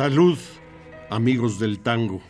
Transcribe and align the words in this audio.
Salud, 0.00 0.38
amigos 1.10 1.58
del 1.58 1.80
tango. 1.80 2.22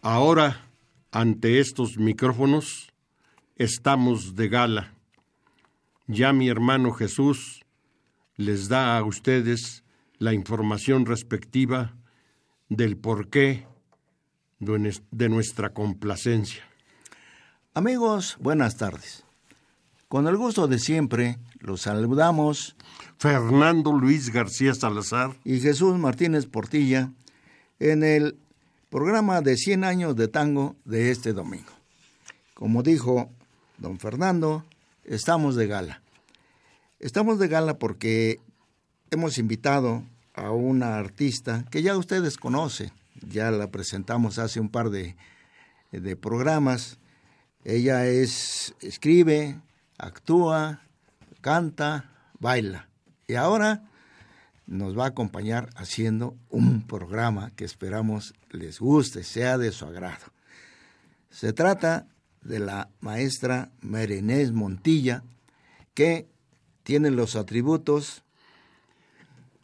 Ahora, 0.00 0.68
ante 1.10 1.58
estos 1.58 1.98
micrófonos, 1.98 2.92
estamos 3.56 4.36
de 4.36 4.48
gala. 4.48 4.94
Ya 6.06 6.32
mi 6.32 6.48
hermano 6.48 6.92
Jesús 6.92 7.64
les 8.36 8.68
da 8.68 8.96
a 8.96 9.02
ustedes 9.02 9.82
la 10.18 10.32
información 10.32 11.04
respectiva 11.04 11.96
del 12.68 12.96
porqué 12.96 13.66
de 14.60 15.28
nuestra 15.28 15.70
complacencia. 15.70 16.62
Amigos, 17.74 18.36
buenas 18.38 18.76
tardes. 18.76 19.24
Con 20.06 20.28
el 20.28 20.36
gusto 20.36 20.68
de 20.68 20.78
siempre, 20.78 21.40
los 21.60 21.82
saludamos 21.82 22.76
Fernando 23.18 23.92
Luis 23.92 24.32
García 24.32 24.74
Salazar 24.74 25.36
y 25.44 25.60
Jesús 25.60 25.98
Martínez 25.98 26.46
Portilla 26.46 27.12
en 27.80 28.04
el 28.04 28.38
programa 28.90 29.40
de 29.40 29.56
100 29.56 29.84
años 29.84 30.16
de 30.16 30.28
tango 30.28 30.76
de 30.84 31.10
este 31.10 31.32
domingo. 31.32 31.72
Como 32.54 32.82
dijo 32.82 33.30
don 33.78 33.98
Fernando, 33.98 34.64
estamos 35.04 35.56
de 35.56 35.66
gala. 35.66 36.02
Estamos 37.00 37.38
de 37.38 37.48
gala 37.48 37.78
porque 37.78 38.40
hemos 39.10 39.38
invitado 39.38 40.02
a 40.34 40.50
una 40.52 40.96
artista 40.96 41.64
que 41.70 41.82
ya 41.82 41.96
ustedes 41.96 42.36
conocen, 42.36 42.92
ya 43.28 43.50
la 43.50 43.70
presentamos 43.70 44.38
hace 44.38 44.60
un 44.60 44.68
par 44.68 44.90
de, 44.90 45.16
de 45.92 46.16
programas. 46.16 46.98
Ella 47.64 48.06
es, 48.06 48.74
escribe, 48.80 49.60
actúa, 49.98 50.80
canta, 51.48 52.10
baila. 52.38 52.90
Y 53.26 53.36
ahora 53.36 53.88
nos 54.66 54.98
va 54.98 55.04
a 55.04 55.08
acompañar 55.08 55.70
haciendo 55.76 56.36
un 56.50 56.86
programa 56.86 57.52
que 57.56 57.64
esperamos 57.64 58.34
les 58.50 58.80
guste, 58.80 59.24
sea 59.24 59.56
de 59.56 59.72
su 59.72 59.86
agrado. 59.86 60.26
Se 61.30 61.54
trata 61.54 62.06
de 62.42 62.58
la 62.58 62.90
maestra 63.00 63.70
Merenés 63.80 64.52
Montilla, 64.52 65.24
que 65.94 66.28
tiene 66.82 67.10
los 67.10 67.34
atributos 67.34 68.24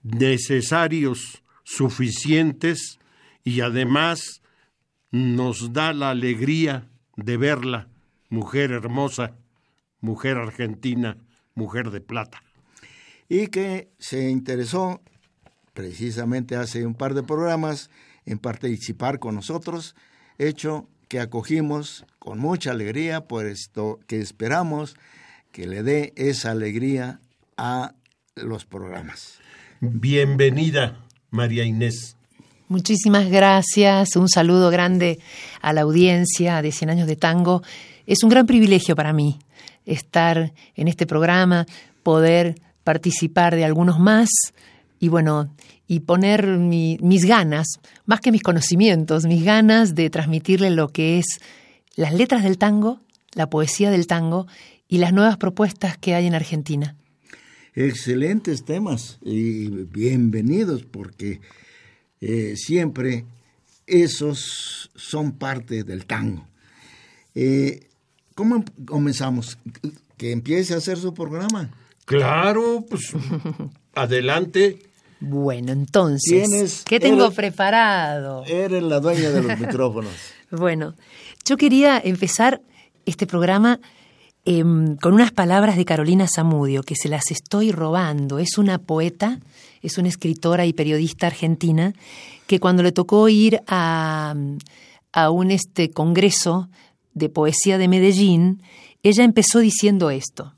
necesarios, 0.03 1.43
suficientes 1.65 2.99
y 3.45 3.61
además 3.61 4.41
nos 5.11 5.75
da 5.75 5.93
la 5.93 6.09
alegría 6.09 6.89
de 7.17 7.37
verla, 7.37 7.89
mujer 8.31 8.71
hermosa, 8.71 9.37
mujer 10.01 10.39
argentina, 10.39 11.19
mujer 11.55 11.91
de 11.91 12.01
plata 12.01 12.43
y 13.29 13.49
que 13.49 13.89
se 13.99 14.31
interesó 14.31 15.01
precisamente 15.73 16.57
hace 16.57 16.87
un 16.87 16.95
par 16.95 17.15
de 17.15 17.23
programas 17.23 17.91
en 18.27 18.39
participar 18.39 19.19
con 19.19 19.35
nosotros, 19.35 19.95
hecho 20.39 20.89
que 21.09 21.21
acogimos 21.21 22.05
con 22.19 22.39
mucha 22.39 22.71
alegría, 22.71 23.25
esto 23.51 24.01
que 24.07 24.21
esperamos 24.21 24.97
que 25.53 25.67
le 25.67 25.83
dé 25.83 26.13
esa 26.17 26.51
alegría 26.51 27.21
a 27.57 27.95
los 28.35 28.65
programas. 28.65 29.39
Bienvenida, 29.81 31.05
María 31.31 31.65
Inés. 31.65 32.17
Muchísimas 32.69 33.29
gracias, 33.29 34.17
un 34.17 34.29
saludo 34.29 34.71
grande 34.71 35.21
a 35.61 35.73
la 35.73 35.83
audiencia 35.83 36.63
de 36.63 36.73
100 36.73 36.91
años 36.91 37.07
de 37.07 37.17
tango. 37.17 37.63
Es 38.07 38.23
un 38.25 38.31
gran 38.31 38.47
privilegio 38.47 38.97
para 38.97 39.13
mí 39.13 39.39
estar 39.85 40.53
en 40.75 40.89
este 40.89 41.07
programa, 41.07 41.67
poder 42.03 42.57
participar 42.85 43.55
de 43.55 43.65
algunos 43.65 43.99
más 43.99 44.29
y 45.01 45.09
bueno, 45.09 45.55
y 45.87 46.01
poner 46.01 46.47
mis 46.47 47.27
ganas, 47.27 47.67
más 48.07 48.21
que 48.21 48.33
mis 48.33 48.43
conocimientos, 48.43 49.25
mis 49.27 49.45
ganas 49.45 49.95
de 49.95 50.09
transmitirle 50.11 50.71
lo 50.71 50.89
que 50.89 51.19
es 51.19 51.41
las 51.97 52.15
letras 52.15 52.43
del 52.43 52.59
tango, 52.59 53.01
la 53.33 53.51
poesía 53.51 53.91
del 53.91 54.07
tango 54.07 54.47
y 54.89 54.99
las 54.99 55.13
nuevas 55.13 55.37
propuestas 55.37 55.99
que 55.99 56.15
hay 56.15 56.27
en 56.27 56.35
Argentina. 56.35 56.97
Excelentes 57.75 58.65
temas 58.65 59.19
y 59.23 59.69
bienvenidos 59.69 60.85
porque 60.85 61.41
eh, 62.21 62.55
siempre 62.57 63.25
esos 63.87 64.91
son 64.95 65.33
parte 65.33 65.83
del 65.85 66.07
tango. 66.07 66.47
Eh, 67.35 67.89
¿Cómo 68.35 68.65
comenzamos? 68.87 69.59
Que 70.17 70.33
empiece 70.33 70.75
a 70.75 70.79
hacer 70.79 70.99
su 70.99 71.15
programa. 71.15 71.71
Claro, 72.05 72.85
pues 72.89 73.13
adelante. 73.95 74.83
Bueno, 75.21 75.73
entonces, 75.73 76.83
¿qué 76.85 77.01
tengo 77.01 77.31
preparado? 77.31 78.45
Eres 78.45 78.83
la 78.83 79.01
dueña 79.01 79.31
de 79.31 79.43
los 79.43 79.59
micrófonos. 79.61 80.13
bueno, 80.51 80.95
yo 81.45 81.57
quería 81.57 82.01
empezar 82.03 82.61
este 83.07 83.27
programa 83.27 83.81
em, 84.45 84.97
con 84.97 85.15
unas 85.15 85.31
palabras 85.31 85.77
de 85.77 85.85
Carolina 85.85 86.27
Zamudio, 86.29 86.83
que 86.83 86.97
se 86.97 87.09
las 87.09 87.31
estoy 87.31 87.71
robando. 87.71 88.39
Es 88.39 88.59
una 88.59 88.79
poeta, 88.79 89.39
es 89.81 89.97
una 89.97 90.09
escritora 90.09 90.67
y 90.67 90.73
periodista 90.73 91.29
argentina, 91.29 91.95
que 92.47 92.61
cuando 92.61 92.83
le 92.83 92.93
tocó 92.93 93.29
ir 93.29 93.61
a, 93.67 94.35
a 95.13 95.31
un 95.31 95.51
este, 95.51 95.91
congreso 95.91 96.69
de 97.15 97.29
poesía 97.29 97.79
de 97.79 97.89
Medellín, 97.89 98.63
ella 99.03 99.25
empezó 99.25 99.61
diciendo 99.61 100.11
esto. 100.11 100.55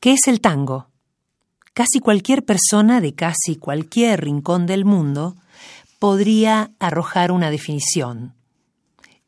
¿Qué 0.00 0.12
es 0.12 0.26
el 0.26 0.40
tango? 0.40 0.88
Casi 1.72 2.00
cualquier 2.00 2.44
persona 2.44 3.00
de 3.00 3.14
casi 3.14 3.56
cualquier 3.56 4.24
rincón 4.24 4.66
del 4.66 4.84
mundo 4.84 5.36
podría 5.98 6.72
arrojar 6.78 7.32
una 7.32 7.50
definición. 7.50 8.34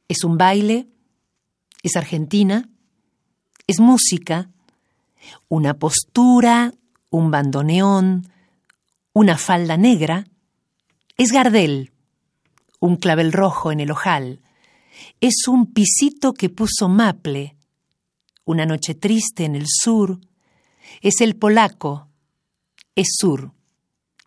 Es 0.09 0.25
un 0.25 0.37
baile, 0.37 0.89
es 1.83 1.97
argentina, 1.97 2.69
es 3.67 3.81
música, 3.81 4.51
una 5.49 5.75
postura, 5.75 6.73
un 7.11 7.31
bandoneón, 7.31 8.29
una 9.13 9.39
falda 9.39 9.77
negra, 9.77 10.27
es 11.17 11.31
Gardel, 11.31 11.93
un 12.81 12.97
clavel 12.97 13.33
rojo 13.33 13.71
en 13.71 13.81
el 13.81 13.91
ojal, 13.91 14.42
es 15.21 15.47
un 15.49 15.73
pisito 15.73 16.35
que 16.35 16.49
puso 16.49 16.89
Maple, 16.89 17.57
una 18.45 18.67
noche 18.67 18.95
triste 18.95 19.45
en 19.45 19.55
el 19.55 19.67
sur, 19.67 20.21
es 21.01 21.21
el 21.21 21.37
polaco, 21.37 22.09
es 22.95 23.09
Sur, 23.19 23.53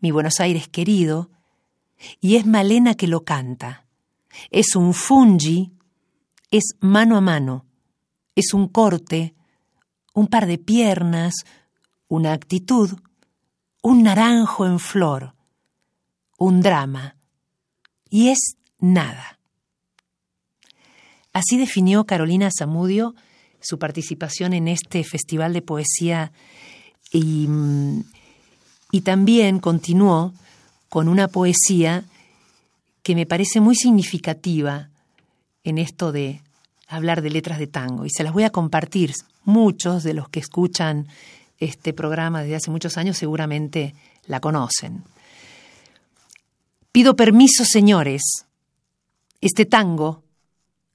mi 0.02 0.12
Buenos 0.12 0.40
Aires 0.40 0.68
querido, 0.68 1.30
y 2.20 2.36
es 2.36 2.46
Malena 2.46 2.96
que 2.96 3.08
lo 3.08 3.24
canta. 3.24 3.86
Es 4.52 4.76
un 4.76 4.94
fungi, 4.94 5.72
es 6.52 6.76
mano 6.80 7.18
a 7.18 7.22
mano, 7.22 7.66
es 8.36 8.54
un 8.54 8.68
corte, 8.68 9.36
un 10.14 10.28
par 10.28 10.46
de 10.46 10.58
piernas, 10.58 11.46
una 12.08 12.34
actitud, 12.34 12.92
un 13.82 14.04
naranjo 14.04 14.66
en 14.66 14.80
flor, 14.80 15.36
un 16.38 16.62
drama, 16.62 17.18
y 18.10 18.30
es 18.30 18.58
nada. 18.80 19.35
Así 21.36 21.58
definió 21.58 22.06
Carolina 22.06 22.50
Zamudio 22.50 23.14
su 23.60 23.78
participación 23.78 24.54
en 24.54 24.70
este 24.70 25.04
festival 25.04 25.52
de 25.52 25.62
poesía 25.62 26.32
y, 27.12 27.50
y 28.90 29.02
también 29.02 29.60
continuó 29.60 30.34
con 30.88 31.10
una 31.10 31.28
poesía 31.28 32.06
que 33.04 33.16
me 33.16 33.26
parece 33.26 33.60
muy 33.60 33.76
significativa 33.76 34.88
en 35.66 35.78
esto 35.78 36.14
de 36.14 36.42
hablar 36.88 37.22
de 37.22 37.32
letras 37.32 37.60
de 37.60 37.68
tango 37.68 38.06
y 38.06 38.10
se 38.12 38.24
las 38.24 38.32
voy 38.32 38.44
a 38.44 38.50
compartir. 38.50 39.12
Muchos 39.44 40.04
de 40.04 40.14
los 40.14 40.30
que 40.30 40.40
escuchan 40.40 41.06
este 41.60 41.92
programa 41.92 42.44
desde 42.44 42.56
hace 42.56 42.72
muchos 42.72 42.98
años 42.98 43.18
seguramente 43.18 43.94
la 44.26 44.40
conocen. 44.40 45.04
Pido 46.94 47.18
permiso, 47.18 47.66
señores. 47.66 48.22
Este 49.42 49.66
tango 49.66 50.24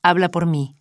habla 0.03 0.31
por 0.31 0.47
mí. 0.47 0.77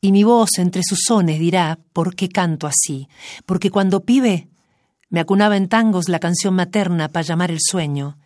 Y 0.00 0.12
mi 0.12 0.24
voz 0.24 0.58
entre 0.58 0.82
sus 0.84 1.00
sones 1.06 1.40
dirá 1.40 1.78
por 1.92 2.14
qué 2.14 2.28
canto 2.28 2.66
así. 2.66 3.08
Porque 3.44 3.70
cuando 3.70 4.04
pibe 4.04 4.48
me 5.08 5.20
acunaba 5.20 5.56
en 5.56 5.68
tangos 5.68 6.08
la 6.08 6.18
canción 6.18 6.54
materna 6.54 7.08
para 7.08 7.22
llamar 7.22 7.50
el 7.50 7.58
sueño. 7.60 8.18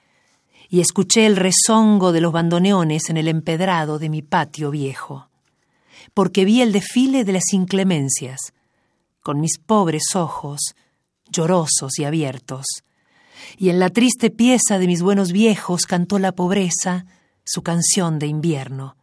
Y 0.68 0.80
escuché 0.80 1.26
el 1.26 1.36
rezongo 1.36 2.12
de 2.12 2.20
los 2.20 2.32
bandoneones 2.32 3.10
en 3.10 3.16
el 3.16 3.28
empedrado 3.28 3.98
de 3.98 4.08
mi 4.08 4.22
patio 4.22 4.70
viejo. 4.70 5.28
Porque 6.14 6.44
vi 6.44 6.62
el 6.62 6.72
desfile 6.72 7.24
de 7.24 7.32
las 7.32 7.52
inclemencias 7.52 8.52
con 9.22 9.40
mis 9.40 9.58
pobres 9.58 10.14
ojos, 10.14 10.74
llorosos 11.30 11.98
y 11.98 12.04
abiertos. 12.04 12.66
Y 13.58 13.68
en 13.68 13.78
la 13.78 13.90
triste 13.90 14.30
pieza 14.30 14.78
de 14.78 14.86
mis 14.86 15.02
buenos 15.02 15.32
viejos 15.32 15.82
cantó 15.82 16.18
la 16.18 16.32
pobreza 16.32 17.06
su 17.44 17.62
canción 17.62 18.18
de 18.18 18.26
invierno. 18.26 18.96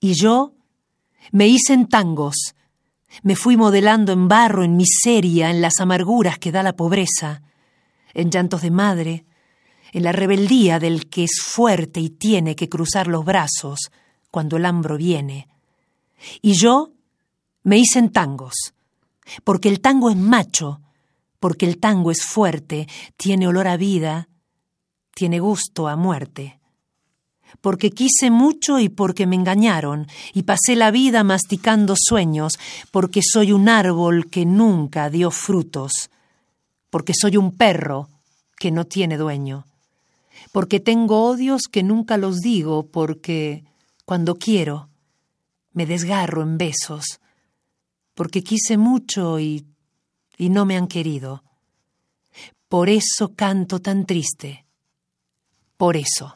Y 0.00 0.14
yo 0.14 0.54
me 1.32 1.48
hice 1.48 1.74
en 1.74 1.88
tangos, 1.88 2.54
me 3.22 3.36
fui 3.36 3.56
modelando 3.56 4.12
en 4.12 4.28
barro, 4.28 4.64
en 4.64 4.76
miseria, 4.76 5.50
en 5.50 5.60
las 5.60 5.80
amarguras 5.80 6.38
que 6.38 6.52
da 6.52 6.62
la 6.62 6.74
pobreza, 6.74 7.42
en 8.14 8.30
llantos 8.30 8.62
de 8.62 8.70
madre, 8.70 9.24
en 9.92 10.04
la 10.04 10.12
rebeldía 10.12 10.78
del 10.78 11.08
que 11.08 11.24
es 11.24 11.40
fuerte 11.42 12.00
y 12.00 12.10
tiene 12.10 12.54
que 12.54 12.68
cruzar 12.68 13.08
los 13.08 13.24
brazos 13.24 13.90
cuando 14.30 14.56
el 14.56 14.66
hambro 14.66 14.96
viene. 14.96 15.48
Y 16.40 16.52
yo 16.52 16.92
me 17.62 17.78
hice 17.78 17.98
en 17.98 18.10
tangos, 18.10 18.74
porque 19.44 19.68
el 19.68 19.80
tango 19.80 20.10
es 20.10 20.16
macho, 20.16 20.80
porque 21.40 21.66
el 21.66 21.78
tango 21.78 22.10
es 22.10 22.22
fuerte, 22.22 22.86
tiene 23.16 23.48
olor 23.48 23.66
a 23.66 23.76
vida, 23.76 24.28
tiene 25.14 25.40
gusto 25.40 25.88
a 25.88 25.96
muerte. 25.96 26.59
Porque 27.60 27.90
quise 27.90 28.30
mucho 28.30 28.78
y 28.78 28.88
porque 28.88 29.26
me 29.26 29.36
engañaron, 29.36 30.06
y 30.32 30.42
pasé 30.42 30.76
la 30.76 30.90
vida 30.90 31.24
masticando 31.24 31.94
sueños, 31.96 32.58
porque 32.90 33.20
soy 33.22 33.52
un 33.52 33.68
árbol 33.68 34.30
que 34.30 34.44
nunca 34.46 35.10
dio 35.10 35.30
frutos, 35.30 36.10
porque 36.90 37.12
soy 37.14 37.36
un 37.36 37.52
perro 37.52 38.08
que 38.58 38.70
no 38.70 38.84
tiene 38.84 39.16
dueño, 39.16 39.66
porque 40.52 40.80
tengo 40.80 41.24
odios 41.24 41.62
que 41.70 41.82
nunca 41.82 42.16
los 42.16 42.40
digo, 42.40 42.86
porque 42.86 43.64
cuando 44.04 44.36
quiero 44.36 44.88
me 45.72 45.86
desgarro 45.86 46.42
en 46.42 46.58
besos, 46.58 47.20
porque 48.14 48.42
quise 48.42 48.76
mucho 48.76 49.38
y, 49.38 49.66
y 50.36 50.48
no 50.50 50.66
me 50.66 50.76
han 50.76 50.88
querido. 50.88 51.42
Por 52.68 52.88
eso 52.88 53.34
canto 53.34 53.80
tan 53.80 54.06
triste. 54.06 54.64
Por 55.76 55.96
eso. 55.96 56.34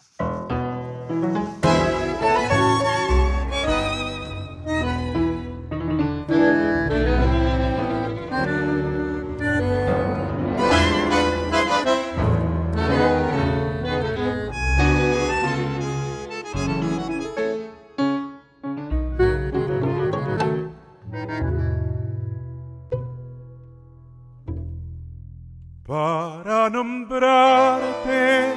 Para 25.87 26.71
nombrarte 26.71 28.55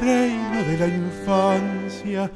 reino 0.00 0.62
de 0.66 0.78
la 0.78 0.86
infancia 0.88 2.30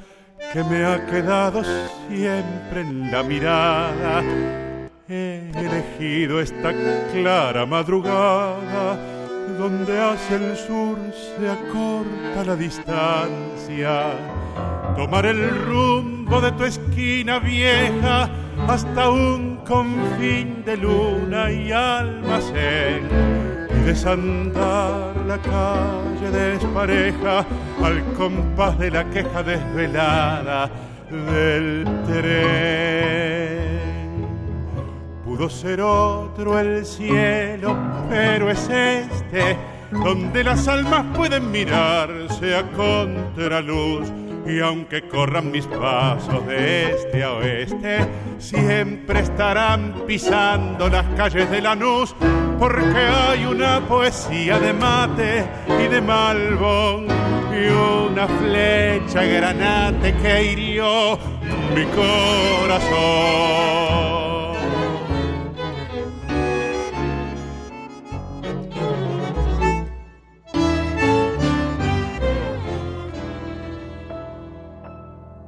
que 0.53 0.65
me 0.65 0.85
ha 0.85 1.05
quedado 1.07 1.63
siempre 2.09 2.81
en 2.81 3.11
la 3.11 3.23
mirada. 3.23 4.23
He 5.09 5.51
elegido 5.55 6.41
esta 6.41 6.73
clara 7.13 7.67
madrugada 7.67 8.99
donde 9.59 9.99
hacia 10.01 10.37
el 10.37 10.57
sur 10.57 10.99
se 11.13 11.51
acorta 11.51 12.45
la 12.47 12.57
distancia. 12.57 14.05
Tomar 14.97 15.27
el 15.27 15.67
rumbo 15.67 16.41
de 16.41 16.53
tu 16.53 16.65
esquina 16.65 17.39
vieja 17.41 18.31
hasta 18.67 19.11
un 19.11 19.59
confín 19.67 20.65
de 20.65 20.77
luna 20.79 21.51
y 21.51 21.73
almacén 21.73 23.68
desandar 23.89 25.17
la 25.27 25.39
calle 25.39 26.31
despareja 26.31 27.39
al 27.83 28.05
compás 28.13 28.79
de 28.79 28.91
la 28.91 29.09
queja 29.09 29.43
desvelada 29.43 30.71
del 31.11 31.87
tren. 32.07 33.79
Pudo 35.25 35.49
ser 35.49 35.81
otro 35.81 36.59
el 36.59 36.85
cielo, 36.85 37.75
pero 38.11 38.51
es 38.51 38.69
este, 38.69 39.57
donde 39.91 40.45
las 40.45 40.69
almas 40.69 41.07
pueden 41.17 41.51
mirarse 41.51 42.57
a 42.57 42.71
contraluz 42.73 44.13
y 44.49 44.61
aunque 44.61 45.03
corran 45.03 45.51
mis 45.51 45.67
pasos 45.67 46.47
de 46.47 46.93
este 46.93 47.23
a 47.23 47.35
oeste, 47.35 47.99
siempre 48.39 49.21
estarán 49.21 50.05
pisando 50.07 50.89
las 50.89 51.05
calles 51.17 51.51
de 51.51 51.61
Lanús, 51.61 52.15
porque 52.59 52.99
hay 52.99 53.45
una 53.45 53.81
poesía 53.87 54.59
de 54.59 54.73
mate 54.73 55.45
y 55.69 55.89
de 55.89 56.01
malbón 56.01 57.07
y 57.53 57.67
una 57.69 58.27
flecha 58.27 59.23
granate 59.23 60.15
que 60.15 60.45
hirió 60.53 61.19
mi 61.75 61.85
corazón. 62.65 62.89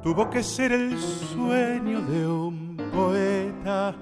Tuvo 0.03 0.29
que 0.29 0.43
ser 0.43 0.71
el 0.71 0.97
sueño 0.99 2.01
de 2.01 2.27
un 2.27 2.77
poeta, 2.93 3.95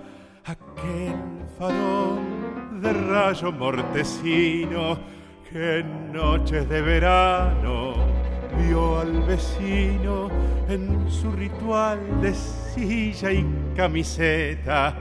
aquel 0.46 1.16
farol 1.58 2.20
de 2.82 2.94
rayo 2.94 3.52
mortecino 3.52 4.98
que 5.52 5.80
en 5.80 6.14
noches 6.14 6.70
de 6.70 6.82
verano 6.82 7.96
vio 8.58 9.00
al 9.00 9.22
vecino 9.24 10.30
en 10.70 11.10
su 11.10 11.32
ritual 11.32 12.00
de 12.22 12.34
silla 12.34 13.32
y 13.32 13.46
camiseta 13.76 14.96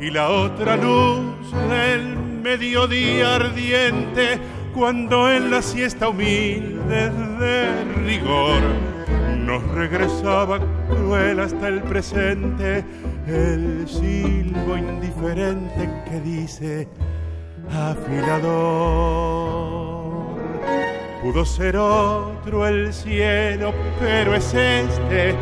y 0.00 0.10
la 0.10 0.30
otra 0.30 0.76
luz 0.76 1.52
del 1.68 2.16
mediodía 2.16 3.36
ardiente 3.36 4.38
cuando 4.74 5.30
en 5.30 5.50
la 5.50 5.62
siesta 5.62 6.08
humilde 6.08 7.10
de 7.10 7.84
rigor 8.04 8.95
nos 9.46 9.62
regresaba 9.68 10.58
cruel 10.88 11.38
hasta 11.38 11.68
el 11.68 11.80
presente 11.82 12.84
el 13.28 13.88
silbo 13.88 14.76
indiferente 14.76 15.88
que 16.04 16.20
dice 16.20 16.88
afilador. 17.72 19.06
Pudo 21.22 21.44
ser 21.44 21.76
otro 21.76 22.66
el 22.66 22.92
cielo, 22.92 23.72
pero 24.00 24.34
es 24.34 24.52
este 24.52 25.34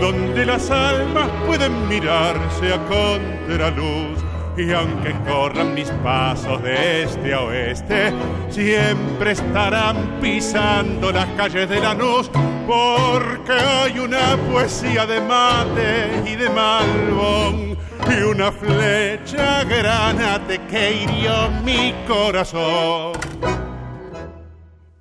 donde 0.00 0.46
las 0.46 0.70
almas 0.70 1.28
pueden 1.46 1.86
mirarse 1.88 2.72
a 2.72 2.78
contraluz 2.88 4.09
y 4.56 4.72
aunque 4.72 5.12
corran 5.28 5.74
mis 5.74 5.88
pasos 6.02 6.62
de 6.62 7.04
este 7.04 7.34
a 7.34 7.42
oeste, 7.42 8.12
siempre 8.50 9.32
estarán 9.32 10.20
pisando 10.20 11.12
las 11.12 11.26
calles 11.36 11.68
de 11.68 11.80
Lanús, 11.80 12.30
porque 12.66 13.52
hay 13.52 13.98
una 13.98 14.36
poesía 14.50 15.06
de 15.06 15.20
mate 15.20 16.30
y 16.30 16.36
de 16.36 16.50
malbón, 16.50 17.78
y 18.10 18.22
una 18.22 18.50
flecha 18.50 19.64
granate 19.64 20.60
que 20.68 21.02
hirió 21.02 21.50
mi 21.64 21.94
corazón. 22.06 23.12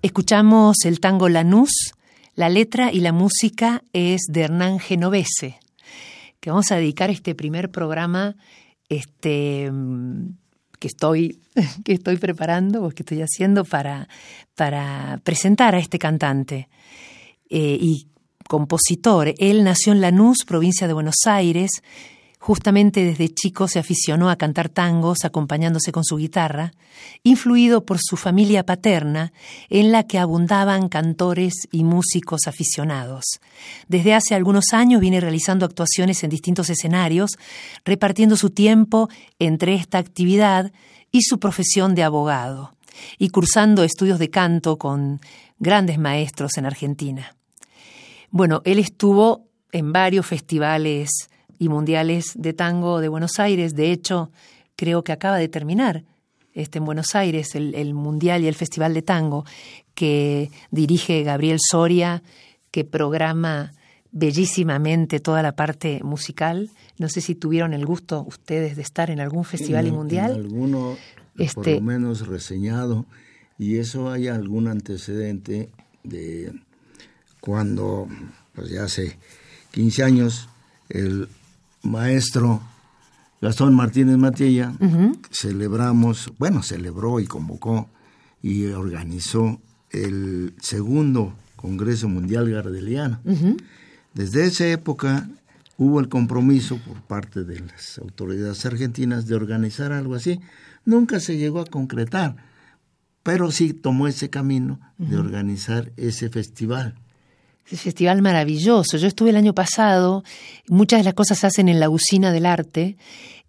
Escuchamos 0.01 0.77
el 0.85 0.99
tango 0.99 1.27
Lanús, 1.27 1.93
la 2.35 2.47
letra 2.47 2.91
y 2.93 3.01
la 3.01 3.11
música 3.11 3.83
es 3.91 4.21
de 4.29 4.43
Hernán 4.43 4.79
Genovese, 4.79 5.59
que 6.39 6.51
vamos 6.51 6.71
a 6.71 6.77
dedicar 6.77 7.09
este 7.09 7.35
primer 7.35 7.69
programa 7.69 8.37
este, 8.89 9.71
que, 10.79 10.87
estoy, 10.87 11.39
que 11.85 11.93
estoy 11.93 12.17
preparando 12.17 12.83
o 12.83 12.89
que 12.89 13.03
estoy 13.03 13.21
haciendo 13.21 13.63
para, 13.63 14.09
para 14.55 15.21
presentar 15.23 15.75
a 15.75 15.79
este 15.79 15.99
cantante 15.99 16.67
eh, 17.49 17.77
y 17.79 18.07
compositor. 18.47 19.33
Él 19.37 19.63
nació 19.63 19.93
en 19.93 20.01
Lanús, 20.01 20.43
provincia 20.45 20.87
de 20.87 20.93
Buenos 20.93 21.27
Aires, 21.27 21.69
Justamente 22.41 23.03
desde 23.03 23.27
chico 23.27 23.67
se 23.67 23.79
aficionó 23.79 24.29
a 24.29 24.37
cantar 24.37 24.69
tangos 24.69 25.25
acompañándose 25.25 25.91
con 25.91 26.05
su 26.05 26.15
guitarra, 26.15 26.71
influido 27.21 27.85
por 27.85 27.99
su 27.99 28.15
familia 28.15 28.65
paterna, 28.65 29.33
en 29.69 29.91
la 29.91 30.03
que 30.03 30.19
abundaban 30.19 30.87
cantores 30.87 31.53
y 31.69 31.83
músicos 31.83 32.47
aficionados. 32.47 33.25
Desde 33.89 34.13
hace 34.13 34.35
algunos 34.35 34.71
años 34.71 35.01
viene 35.01 35.19
realizando 35.19 35.65
actuaciones 35.65 36.23
en 36.23 36.29
distintos 36.29 36.69
escenarios, 36.69 37.31
repartiendo 37.83 38.37
su 38.37 38.51
tiempo 38.51 39.09
entre 39.37 39.75
esta 39.75 39.97
actividad 39.97 40.71
y 41.11 41.23
su 41.23 41.39
profesión 41.39 41.93
de 41.93 42.03
abogado, 42.03 42.73
y 43.17 43.29
cursando 43.29 43.83
estudios 43.83 44.17
de 44.17 44.29
canto 44.29 44.77
con 44.77 45.19
grandes 45.59 45.99
maestros 45.99 46.57
en 46.57 46.65
Argentina. 46.65 47.35
Bueno, 48.31 48.61
él 48.63 48.79
estuvo 48.79 49.45
en 49.73 49.91
varios 49.91 50.25
festivales 50.25 51.29
y 51.59 51.69
mundiales 51.69 52.31
de 52.35 52.53
tango 52.53 53.01
de 53.01 53.09
Buenos 53.09 53.37
Aires. 53.37 53.75
De 53.75 53.91
hecho, 53.91 54.31
creo 54.75 55.03
que 55.03 55.11
acaba 55.11 55.37
de 55.37 55.49
terminar 55.49 56.05
este, 56.53 56.79
en 56.79 56.85
Buenos 56.85 57.13
Aires 57.13 57.53
el, 57.53 57.93
Mundial 57.93 58.43
y 58.43 58.47
el 58.47 58.55
Festival 58.55 58.93
de 58.93 59.01
Tango 59.01 59.45
que 59.93 60.49
dirige 60.71 61.21
Gabriel 61.23 61.59
Soria, 61.59 62.23
que 62.71 62.85
programa 62.85 63.73
bellísimamente 64.11 65.19
toda 65.19 65.43
la 65.43 65.51
parte 65.55 65.99
musical. 66.03 66.71
No 66.97 67.09
sé 67.09 67.19
si 67.19 67.35
tuvieron 67.35 67.73
el 67.73 67.85
gusto 67.85 68.23
ustedes 68.25 68.77
de 68.77 68.81
estar 68.81 69.11
en 69.11 69.19
algún 69.19 69.43
festival 69.43 69.87
y 69.87 69.91
mundial. 69.91 70.31
En 70.31 70.37
alguno, 70.37 70.97
por 71.35 71.45
este 71.45 71.75
lo 71.75 71.81
menos 71.81 72.25
reseñado, 72.25 73.05
y 73.57 73.77
eso 73.77 74.09
hay 74.09 74.29
algún 74.29 74.69
antecedente 74.69 75.69
de 76.03 76.53
cuando, 77.41 78.07
pues 78.55 78.69
ya 78.69 78.85
hace 78.85 79.17
15 79.71 80.03
años, 80.03 80.49
el 80.87 81.27
maestro 81.83 82.61
Gastón 83.41 83.73
Martínez 83.73 84.17
Matilla, 84.17 84.73
celebramos, 85.31 86.31
bueno, 86.37 86.61
celebró 86.61 87.19
y 87.19 87.25
convocó 87.25 87.89
y 88.41 88.65
organizó 88.67 89.61
el 89.91 90.53
segundo 90.61 91.33
Congreso 91.55 92.09
Mundial 92.09 92.49
Gardeliano. 92.49 93.19
Desde 94.13 94.45
esa 94.45 94.67
época 94.67 95.29
hubo 95.77 96.01
el 96.01 96.09
compromiso 96.09 96.77
por 96.85 97.01
parte 97.01 97.45
de 97.45 97.61
las 97.61 97.97
autoridades 97.99 98.65
argentinas 98.65 99.25
de 99.27 99.35
organizar 99.35 99.93
algo 99.93 100.15
así. 100.15 100.41
Nunca 100.83 101.21
se 101.21 101.37
llegó 101.37 101.61
a 101.61 101.65
concretar, 101.65 102.35
pero 103.23 103.51
sí 103.51 103.73
tomó 103.73 104.07
ese 104.07 104.29
camino 104.29 104.79
de 104.97 105.17
organizar 105.17 105.93
ese 105.95 106.29
festival 106.29 106.95
festival 107.77 108.21
maravilloso. 108.21 108.97
Yo 108.97 109.07
estuve 109.07 109.29
el 109.29 109.35
año 109.35 109.53
pasado, 109.53 110.23
muchas 110.67 110.99
de 110.99 111.03
las 111.03 111.13
cosas 111.13 111.39
se 111.39 111.47
hacen 111.47 111.69
en 111.69 111.79
la 111.79 111.89
usina 111.89 112.31
del 112.31 112.45
arte 112.45 112.97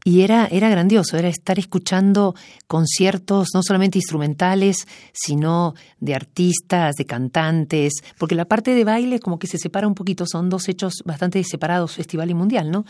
y 0.05 0.23
era, 0.23 0.47
era 0.51 0.71
grandioso, 0.71 1.19
era 1.19 1.29
estar 1.29 1.59
escuchando 1.59 2.35
conciertos 2.67 3.49
no 3.53 3.63
solamente 3.63 3.99
instrumentales, 3.99 4.87
sino 5.13 5.75
de 5.99 6.15
artistas, 6.15 6.97
de 6.97 7.05
cantantes, 7.05 7.93
porque 8.19 8.35
la 8.35 8.47
parte 8.47 8.75
de 8.75 8.85
baile 8.85 9.21
como 9.21 9.39
que 9.39 9.47
se 9.47 9.59
separa 9.59 9.87
un 9.87 9.95
poquito, 9.95 10.25
son 10.27 10.49
dos 10.49 10.69
hechos 10.69 11.03
bastante 11.05 11.43
separados, 11.45 11.95
festival 11.95 12.31
y 12.31 12.35
mundial, 12.35 12.71
¿no? 12.71 12.87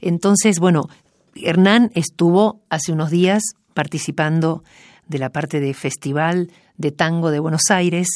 Entonces, 0.00 0.58
bueno, 0.58 0.88
Hernán 1.34 1.90
estuvo 1.94 2.60
hace 2.68 2.92
unos 2.92 3.10
días 3.10 3.42
participando 3.72 4.62
de 5.08 5.18
la 5.18 5.30
parte 5.30 5.60
de 5.60 5.72
Festival 5.72 6.50
de 6.76 6.92
Tango 6.92 7.30
de 7.30 7.40
Buenos 7.40 7.70
Aires 7.70 8.08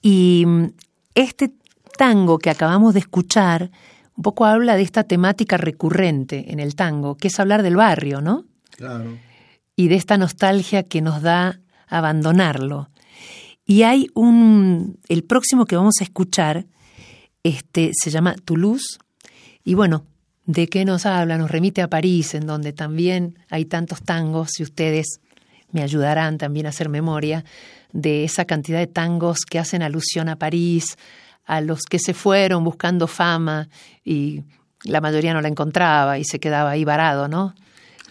y 0.00 0.44
mm, 0.46 0.66
este 1.14 1.52
tango 1.96 2.38
que 2.38 2.50
acabamos 2.50 2.94
de 2.94 3.00
escuchar 3.00 3.70
un 4.16 4.22
poco 4.22 4.44
habla 4.44 4.76
de 4.76 4.82
esta 4.82 5.04
temática 5.04 5.56
recurrente 5.56 6.52
en 6.52 6.60
el 6.60 6.76
tango, 6.76 7.16
que 7.16 7.28
es 7.28 7.40
hablar 7.40 7.62
del 7.62 7.76
barrio, 7.76 8.20
¿no? 8.20 8.44
Claro. 8.70 9.18
Y 9.76 9.88
de 9.88 9.96
esta 9.96 10.16
nostalgia 10.16 10.84
que 10.84 11.00
nos 11.00 11.22
da 11.22 11.60
abandonarlo. 11.88 12.90
Y 13.66 13.82
hay 13.82 14.08
un. 14.14 14.98
El 15.08 15.24
próximo 15.24 15.64
que 15.64 15.76
vamos 15.76 15.94
a 16.00 16.04
escuchar 16.04 16.66
este, 17.42 17.90
se 17.94 18.10
llama 18.10 18.36
Toulouse. 18.44 18.98
Y 19.64 19.74
bueno, 19.74 20.04
¿de 20.44 20.68
qué 20.68 20.84
nos 20.84 21.06
habla? 21.06 21.38
Nos 21.38 21.50
remite 21.50 21.82
a 21.82 21.88
París, 21.88 22.34
en 22.34 22.46
donde 22.46 22.72
también 22.72 23.38
hay 23.50 23.64
tantos 23.64 24.02
tangos, 24.02 24.60
y 24.60 24.62
ustedes 24.62 25.20
me 25.72 25.82
ayudarán 25.82 26.38
también 26.38 26.66
a 26.66 26.68
hacer 26.68 26.88
memoria 26.88 27.44
de 27.92 28.24
esa 28.24 28.44
cantidad 28.44 28.78
de 28.78 28.86
tangos 28.86 29.40
que 29.48 29.58
hacen 29.58 29.82
alusión 29.82 30.28
a 30.28 30.36
París, 30.36 30.96
a 31.44 31.60
los 31.60 31.82
que 31.82 31.98
se 31.98 32.14
fueron 32.14 32.64
buscando 32.64 33.06
fama 33.06 33.68
y 34.04 34.42
la 34.84 35.00
mayoría 35.00 35.32
no 35.32 35.40
la 35.40 35.48
encontraba 35.48 36.18
y 36.18 36.24
se 36.24 36.38
quedaba 36.38 36.70
ahí 36.70 36.84
varado, 36.84 37.28
¿no? 37.28 37.54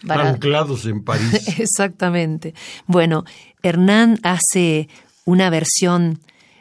Anclados 0.08 0.86
en 0.86 1.04
París. 1.04 1.48
Exactamente. 1.60 2.54
Bueno, 2.88 3.24
Hernán 3.62 4.20
hace 4.24 4.90
una 5.26 5.50
versión 5.50 6.20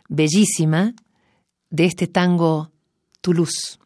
bellísima 0.08 0.94
de 1.70 1.86
este 1.86 2.06
tango 2.06 2.70
Toulouse. 3.20 3.78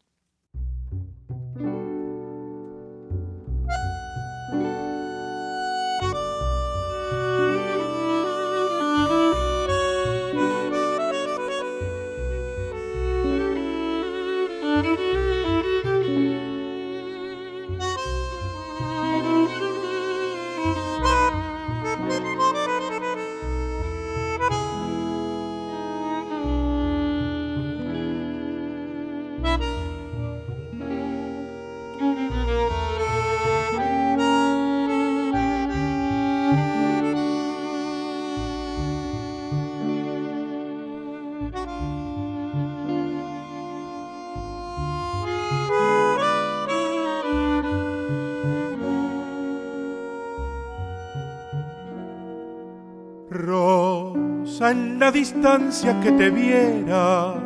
Distancia 55.17 55.99
que 56.03 56.13
te 56.13 56.29
viera 56.29 57.37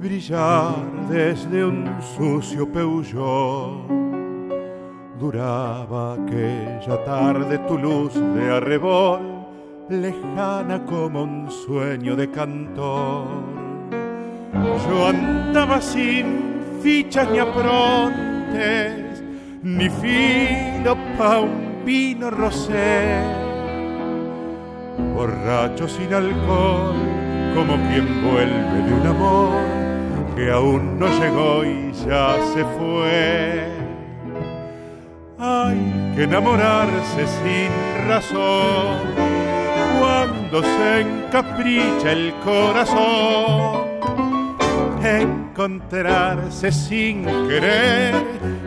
brillar 0.00 0.74
desde 1.08 1.64
un 1.64 1.84
sucio 2.16 2.66
peullot. 2.66 3.86
Duraba 5.20 6.14
aquella 6.14 7.04
tarde 7.04 7.56
tu 7.68 7.78
luz 7.78 8.14
de 8.14 8.50
arrebol, 8.50 9.20
lejana 9.88 10.84
como 10.86 11.22
un 11.22 11.48
sueño 11.48 12.16
de 12.16 12.28
cantor. 12.32 13.28
Yo 14.84 15.06
andaba 15.06 15.80
sin 15.80 16.26
fichas 16.82 17.30
ni 17.30 17.38
aprontes, 17.38 19.22
ni 19.62 19.88
filo 19.88 20.96
pa' 21.16 21.38
un 21.38 21.84
vino 21.84 22.28
rosé 22.28 23.39
borracho 25.20 25.86
sin 25.86 26.14
alcohol, 26.14 26.94
como 27.54 27.74
quien 27.88 28.06
vuelve 28.22 28.78
de 28.86 28.92
un 29.00 29.06
amor 29.06 29.52
que 30.34 30.50
aún 30.50 30.98
no 30.98 31.08
llegó 31.20 31.62
y 31.62 31.92
ya 31.92 32.36
se 32.54 32.64
fue. 32.76 33.68
Hay 35.38 36.12
que 36.14 36.22
enamorarse 36.22 37.22
sin 37.38 37.70
razón 38.08 38.96
cuando 40.00 40.62
se 40.62 41.00
encapricha 41.02 42.12
el 42.12 42.32
corazón. 42.42 43.90
Encontrarse 45.04 46.72
sin 46.72 47.24
querer 47.46 48.14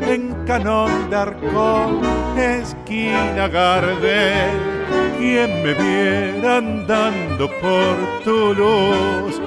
en 0.07 0.45
Canón 0.45 1.09
de 1.09 1.15
Arcón, 1.15 2.01
esquina 2.37 3.47
Gardel. 3.47 4.73
Quien 5.17 5.63
me 5.63 5.73
viera 5.73 6.57
andando 6.57 7.49
por 7.61 8.23
tu 8.23 8.53
luz, 8.53 9.41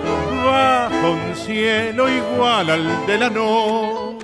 bajo 0.45 1.13
un 1.13 1.35
cielo 1.35 2.09
igual 2.09 2.71
al 2.71 3.07
de 3.07 3.19
la 3.19 3.31
noz, 3.31 4.17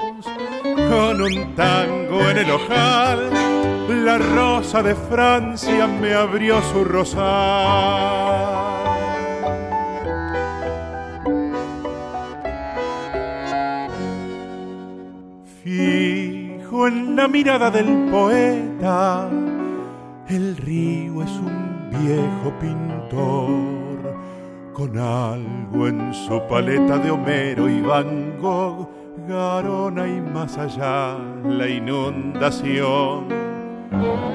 con 0.62 1.20
un 1.20 1.54
tango 1.54 2.20
en 2.30 2.38
el 2.38 2.50
ojal, 2.50 3.30
la 3.88 4.18
rosa 4.18 4.82
de 4.82 4.94
Francia 4.94 5.86
me 5.86 6.14
abrió 6.14 6.62
su 6.72 6.84
rosal. 6.84 8.61
En 16.86 17.16
la 17.16 17.28
mirada 17.28 17.70
del 17.70 18.08
poeta, 18.10 19.28
el 20.28 20.56
río 20.56 21.22
es 21.22 21.30
un 21.30 21.90
viejo 21.90 22.52
pintor, 22.60 24.16
con 24.72 24.98
algo 24.98 25.88
en 25.88 26.14
su 26.14 26.40
paleta 26.48 26.98
de 26.98 27.10
Homero 27.10 27.68
y 27.68 27.80
Van 27.80 28.38
Gogh, 28.40 28.88
Garona 29.28 30.06
y 30.06 30.20
más 30.20 30.56
allá 30.58 31.16
la 31.44 31.68
inundación. 31.68 33.26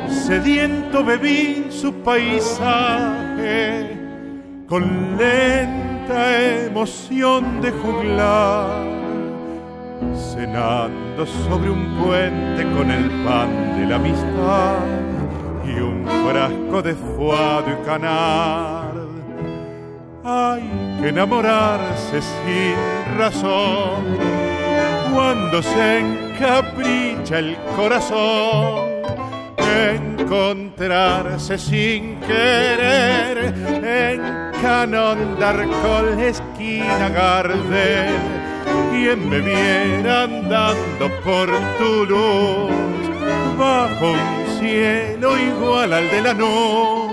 Sediento 0.08 1.04
bebí 1.04 1.66
su 1.70 1.92
paisaje 1.94 3.98
con 4.68 5.18
lenta 5.18 6.66
emoción 6.66 7.62
de 7.62 7.72
juglar 7.72 8.97
cenando 10.16 11.26
sobre 11.26 11.70
un 11.70 11.98
puente 11.98 12.64
con 12.76 12.92
el 12.92 13.10
pan 13.24 13.80
de 13.80 13.86
la 13.86 13.96
amistad 13.96 14.80
y 15.66 15.80
un 15.80 16.06
frasco 16.06 16.82
de 16.82 16.96
fuado 16.96 17.72
y 17.72 17.86
canal. 17.86 19.08
Hay 20.24 20.70
que 21.02 21.10
enamorarse 21.10 22.22
sin 22.22 23.18
razón 23.18 24.18
cuando 25.14 25.62
se 25.62 26.00
encapricha 26.00 27.40
el 27.40 27.58
corazón. 27.76 28.88
Encontrarse 29.58 31.58
sin 31.58 32.20
querer 32.22 33.54
en 33.84 34.22
Canón 34.62 35.38
Darcol, 35.40 36.20
esquina 36.20 37.10
Gardel 37.10 38.47
quien 38.92 39.30
me 39.30 39.42
viera 39.42 40.24
andando 40.24 41.10
por 41.24 41.48
tu 41.78 42.06
luz, 42.06 42.72
bajo 43.58 44.12
un 44.12 44.60
cielo 44.60 45.38
igual 45.38 45.94
al 45.94 46.10
de 46.10 46.22
la 46.22 46.34
noz, 46.34 47.12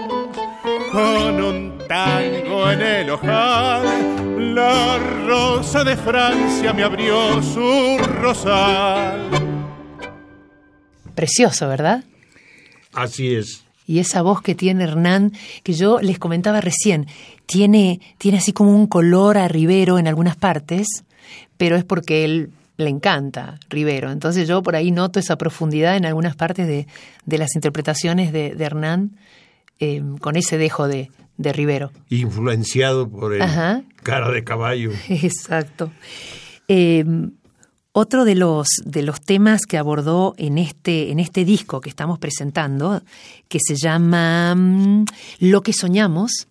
con 0.93 1.43
un 1.43 1.79
tango 1.89 2.71
en 2.71 2.81
el 2.81 3.11
ojal, 3.11 4.55
la 4.55 4.99
rosa 5.27 5.85
de 5.85 5.97
Francia 5.97 6.73
me 6.73 6.83
abrió 6.83 7.43
su 7.43 7.99
rosal. 8.21 9.31
Precioso, 11.15 11.69
¿verdad? 11.69 12.05
Así 12.93 13.35
es. 13.35 13.65
Y 13.87 13.99
esa 13.99 14.23
voz 14.23 14.41
que 14.41 14.55
tiene 14.55 14.85
Hernán, 14.85 15.33
que 15.63 15.75
yo 15.75 16.01
les 16.01 16.19
comentaba 16.19 16.61
recién, 16.61 17.07
tiene, 17.47 18.01
tiene 18.19 18.39
así 18.39 18.53
como 18.53 18.75
un 18.75 18.87
color 18.87 19.37
a 19.37 19.47
Rivero 19.49 19.99
en 19.99 20.09
algunas 20.09 20.37
partes, 20.37 21.05
pero 21.57 21.77
es 21.77 21.85
porque 21.85 22.25
él 22.25 22.51
le 22.77 22.89
encanta 22.89 23.59
Rivero. 23.69 24.11
Entonces 24.11 24.49
yo 24.49 24.63
por 24.63 24.77
ahí 24.77 24.91
noto 24.91 25.21
esa 25.21 25.37
profundidad 25.37 25.97
en 25.97 26.07
algunas 26.07 26.37
partes 26.37 26.67
de, 26.67 26.87
las 27.27 27.55
interpretaciones 27.55 28.33
de, 28.33 28.57
Hernán 28.59 29.17
eh, 29.79 30.03
con 30.21 30.37
ese 30.37 30.59
dejo 30.59 30.89
de, 30.89 31.11
Rivero. 31.39 31.91
Influenciado 32.11 33.09
por 33.09 33.35
el 33.35 33.43
cara 34.03 34.31
de 34.31 34.45
caballo. 34.45 34.93
Exacto. 35.09 35.91
Eh, 36.69 37.05
otro 37.97 38.25
de 38.25 38.35
los, 38.35 38.67
de 38.85 39.03
los 39.03 39.21
temas 39.21 39.67
que 39.67 39.79
abordó 39.79 40.35
en 40.37 40.59
este, 40.59 41.13
en 41.13 41.21
este 41.21 41.45
disco 41.45 41.81
que 41.81 41.89
estamos 41.89 42.19
presentando, 42.19 43.03
que 43.47 43.61
se 43.65 43.77
llama 43.77 44.53
mm, 44.57 45.05
Lo 45.39 45.63
que 45.63 45.73
soñamos, 45.73 46.49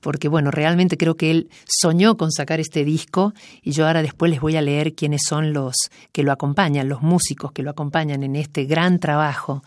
porque 0.00 0.28
bueno, 0.28 0.50
realmente 0.50 0.96
creo 0.96 1.16
que 1.16 1.30
él 1.30 1.50
soñó 1.66 2.16
con 2.16 2.30
sacar 2.30 2.60
este 2.60 2.84
disco 2.84 3.34
y 3.62 3.72
yo 3.72 3.86
ahora 3.86 4.02
después 4.02 4.30
les 4.30 4.40
voy 4.40 4.56
a 4.56 4.62
leer 4.62 4.94
quiénes 4.94 5.22
son 5.28 5.52
los 5.52 5.74
que 6.12 6.22
lo 6.22 6.32
acompañan, 6.32 6.88
los 6.88 7.02
músicos 7.02 7.52
que 7.52 7.62
lo 7.62 7.70
acompañan 7.70 8.22
en 8.22 8.36
este 8.36 8.64
gran 8.64 8.98
trabajo 8.98 9.62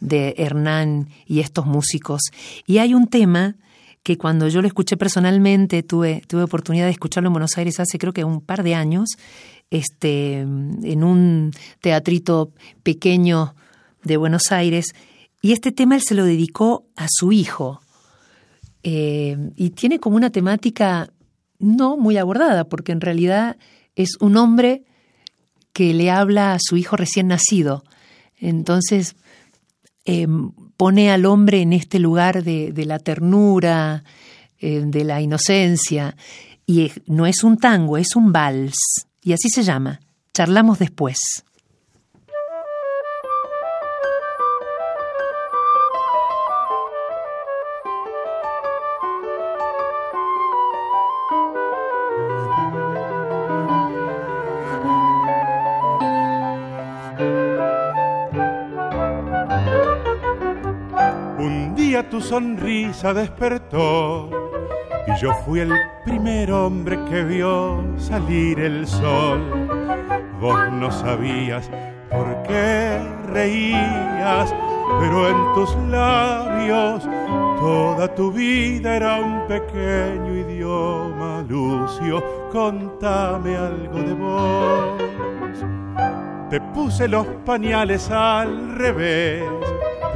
de 0.00 0.34
Hernán 0.38 1.08
y 1.26 1.40
estos 1.40 1.66
músicos. 1.66 2.22
Y 2.66 2.78
hay 2.78 2.94
un 2.94 3.08
tema 3.08 3.56
que 4.02 4.16
cuando 4.16 4.48
yo 4.48 4.62
lo 4.62 4.68
escuché 4.68 4.96
personalmente, 4.96 5.82
tuve, 5.82 6.22
tuve 6.28 6.44
oportunidad 6.44 6.84
de 6.84 6.92
escucharlo 6.92 7.28
en 7.28 7.32
Buenos 7.32 7.58
Aires 7.58 7.80
hace 7.80 7.98
creo 7.98 8.12
que 8.12 8.24
un 8.24 8.40
par 8.40 8.62
de 8.62 8.74
años, 8.74 9.08
este, 9.70 10.38
en 10.38 11.02
un 11.02 11.50
teatrito 11.80 12.52
pequeño 12.84 13.56
de 14.04 14.16
Buenos 14.16 14.52
Aires, 14.52 14.94
y 15.42 15.52
este 15.52 15.72
tema 15.72 15.96
él 15.96 16.02
se 16.02 16.14
lo 16.14 16.24
dedicó 16.24 16.86
a 16.94 17.06
su 17.10 17.32
hijo, 17.32 17.80
eh, 18.88 19.36
y 19.56 19.70
tiene 19.70 19.98
como 19.98 20.14
una 20.14 20.30
temática 20.30 21.10
no 21.58 21.96
muy 21.96 22.18
abordada, 22.18 22.68
porque 22.68 22.92
en 22.92 23.00
realidad 23.00 23.56
es 23.96 24.10
un 24.20 24.36
hombre 24.36 24.84
que 25.72 25.92
le 25.92 26.08
habla 26.08 26.52
a 26.52 26.58
su 26.60 26.76
hijo 26.76 26.96
recién 26.96 27.26
nacido. 27.26 27.82
Entonces 28.38 29.16
em, 30.04 30.52
pone 30.76 31.10
al 31.10 31.26
hombre 31.26 31.62
en 31.62 31.72
este 31.72 31.98
lugar 31.98 32.44
de, 32.44 32.72
la 32.86 33.00
ternura, 33.00 34.04
eh, 34.60 34.84
de 34.86 35.02
la 35.02 35.20
inocencia. 35.20 36.16
Y 36.64 36.92
no 37.06 37.26
es 37.26 37.42
un 37.42 37.56
tango, 37.56 37.98
es 37.98 38.14
un 38.14 38.30
vals. 38.30 38.78
Y 39.20 39.32
así 39.32 39.48
se 39.48 39.64
llama. 39.64 39.98
Charlamos 40.32 40.78
después. 40.78 41.18
Tu 62.16 62.22
sonrisa 62.22 63.12
despertó 63.12 64.30
y 65.06 65.20
yo 65.20 65.34
fui 65.44 65.60
el 65.60 65.70
primer 66.02 66.50
hombre 66.50 66.98
que 67.10 67.22
vio 67.22 67.84
salir 67.98 68.58
el 68.58 68.86
sol. 68.86 69.42
Vos 70.40 70.58
no 70.72 70.90
sabías 70.90 71.70
por 72.10 72.42
qué 72.44 72.98
reías, 73.28 74.54
pero 74.98 75.28
en 75.28 75.54
tus 75.54 75.76
labios 75.90 77.06
toda 77.60 78.14
tu 78.14 78.32
vida 78.32 78.96
era 78.96 79.20
un 79.20 79.46
pequeño 79.46 80.32
idioma. 80.32 81.44
Lucio, 81.46 82.48
contame 82.50 83.56
algo 83.58 83.98
de 83.98 84.14
vos. 84.14 84.98
Te 86.48 86.62
puse 86.72 87.08
los 87.08 87.26
pañales 87.44 88.10
al 88.10 88.74
revés 88.74 89.42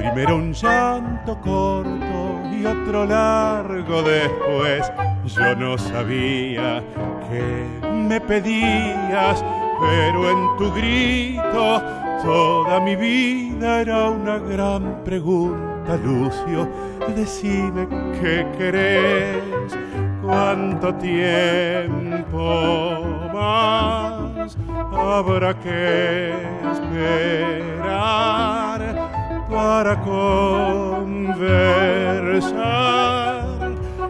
Primero 0.01 0.37
un 0.37 0.53
llanto 0.55 1.39
corto 1.43 2.41
y 2.51 2.65
otro 2.65 3.05
largo 3.05 4.03
después. 4.03 4.91
Yo 5.27 5.55
no 5.55 5.77
sabía 5.77 6.83
que 7.29 7.67
me 7.93 8.19
pedías, 8.19 9.45
pero 9.79 10.31
en 10.31 10.57
tu 10.57 10.73
grito 10.73 11.83
toda 12.25 12.81
mi 12.81 12.97
vida 12.97 13.83
era 13.83 14.09
una 14.09 14.39
gran 14.39 15.05
pregunta, 15.05 15.99
Lucio. 16.03 16.67
Decime 17.15 17.87
qué 18.23 18.47
querés, 18.57 19.77
cuánto 20.23 20.95
tiempo 20.95 22.41
más 23.35 24.57
habrá 24.93 25.53
que 25.61 26.33
esperar 26.73 28.70
para 29.61 30.01
conversar. 30.01 31.35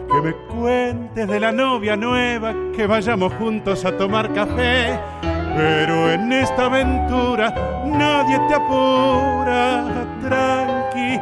Que 0.09 0.21
me 0.21 0.33
cuentes 0.47 1.27
de 1.27 1.39
la 1.39 1.51
novia 1.51 1.97
nueva, 1.97 2.53
que 2.75 2.87
vayamos 2.87 3.33
juntos 3.33 3.83
a 3.85 3.97
tomar 3.97 4.31
café. 4.33 4.97
Pero 5.21 6.09
en 6.11 6.31
esta 6.31 6.65
aventura 6.67 7.53
nadie 7.85 8.39
te 8.47 8.53
apura, 8.55 10.05
tranqui, 10.21 11.19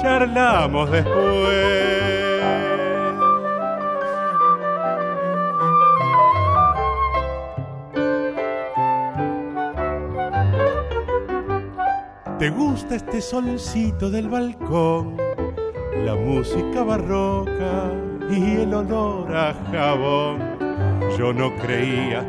charlamos 0.00 0.90
después. 0.92 2.13
Te 12.44 12.50
gusta 12.50 12.96
este 12.96 13.22
solcito 13.22 14.10
del 14.10 14.28
balcón, 14.28 15.16
la 16.04 16.14
música 16.14 16.82
barroca 16.82 17.90
y 18.30 18.56
el 18.56 18.74
olor 18.74 19.34
a 19.34 19.54
jabón. 19.72 20.40
Yo 21.16 21.32
no 21.32 21.56
creía 21.56 22.22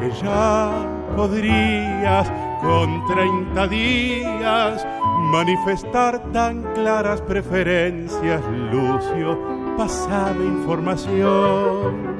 que 0.00 0.10
ya 0.20 0.84
podrías 1.14 2.28
con 2.60 3.06
30 3.06 3.68
días 3.68 4.84
manifestar 5.30 6.20
tan 6.32 6.64
claras 6.74 7.20
preferencias, 7.20 8.42
Lucio, 8.72 9.38
pasaba 9.76 10.42
información. 10.42 12.10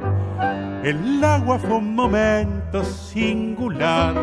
El 0.84 1.24
agua 1.24 1.58
fue 1.58 1.74
un 1.74 1.92
momento 1.96 2.84
singular 2.84 4.14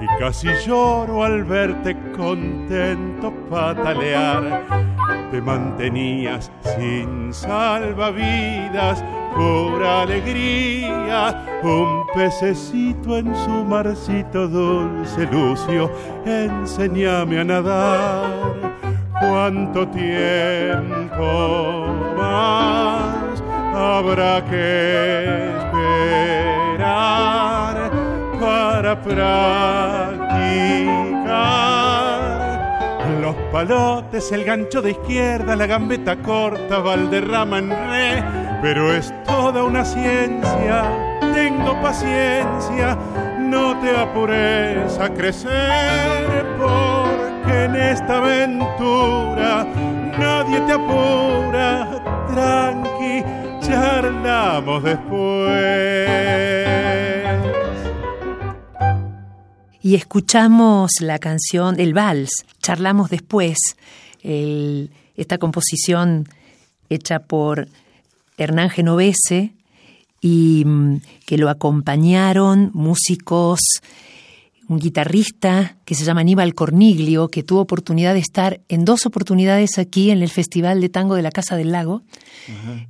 y 0.00 0.06
casi 0.20 0.46
lloro 0.64 1.24
al 1.24 1.42
verte 1.42 1.96
contento 2.18 3.32
patalear. 3.48 4.66
Te 5.30 5.40
mantenías 5.40 6.50
sin 6.76 7.32
salvavidas, 7.32 9.04
por 9.36 9.84
alegría, 9.84 11.60
un 11.62 12.04
pececito 12.14 13.18
en 13.18 13.34
su 13.36 13.64
marcito 13.64 14.48
dulce 14.48 15.26
lucio, 15.30 15.90
enséñame 16.24 17.40
a 17.40 17.44
nadar. 17.44 18.78
¿Cuánto 19.20 19.86
tiempo 19.88 21.86
más 22.16 23.42
habrá 23.74 24.44
que 24.44 25.50
esperar 26.66 27.90
para 28.40 29.00
practicar? 29.02 30.28
Los 33.28 33.36
palotes, 33.52 34.32
el 34.32 34.42
gancho 34.42 34.80
de 34.80 34.92
izquierda, 34.92 35.54
la 35.54 35.66
gambeta 35.66 36.16
corta, 36.16 36.78
Valderrama 36.78 37.58
en 37.58 37.68
re, 37.68 38.24
pero 38.62 38.90
es 38.94 39.12
toda 39.24 39.64
una 39.64 39.84
ciencia, 39.84 41.18
tengo 41.34 41.78
paciencia, 41.82 42.96
no 43.38 43.78
te 43.80 43.94
apures 43.94 44.98
a 44.98 45.10
crecer, 45.10 46.46
porque 46.56 47.64
en 47.64 47.76
esta 47.76 48.16
aventura 48.16 49.66
nadie 50.18 50.60
te 50.62 50.72
apura, 50.72 52.00
tranqui, 52.32 53.22
charlamos 53.60 54.82
después. 54.84 56.67
Y 59.82 59.94
escuchamos 59.94 60.90
la 61.00 61.18
canción, 61.18 61.78
el 61.78 61.94
vals, 61.94 62.30
charlamos 62.60 63.10
después, 63.10 63.56
esta 64.22 65.38
composición 65.38 66.28
hecha 66.88 67.20
por 67.20 67.68
Hernán 68.36 68.70
Genovese 68.70 69.52
y 70.20 70.64
mm, 70.64 71.00
que 71.26 71.38
lo 71.38 71.48
acompañaron 71.48 72.70
músicos, 72.74 73.60
un 74.68 74.78
guitarrista 74.78 75.76
que 75.84 75.94
se 75.94 76.04
llama 76.04 76.20
Aníbal 76.20 76.54
Corniglio, 76.54 77.28
que 77.28 77.42
tuvo 77.42 77.60
oportunidad 77.60 78.14
de 78.14 78.20
estar 78.20 78.60
en 78.68 78.84
dos 78.84 79.06
oportunidades 79.06 79.78
aquí 79.78 80.10
en 80.10 80.22
el 80.22 80.28
Festival 80.28 80.80
de 80.80 80.88
Tango 80.88 81.14
de 81.14 81.22
la 81.22 81.30
Casa 81.30 81.56
del 81.56 81.72
Lago. 81.72 82.02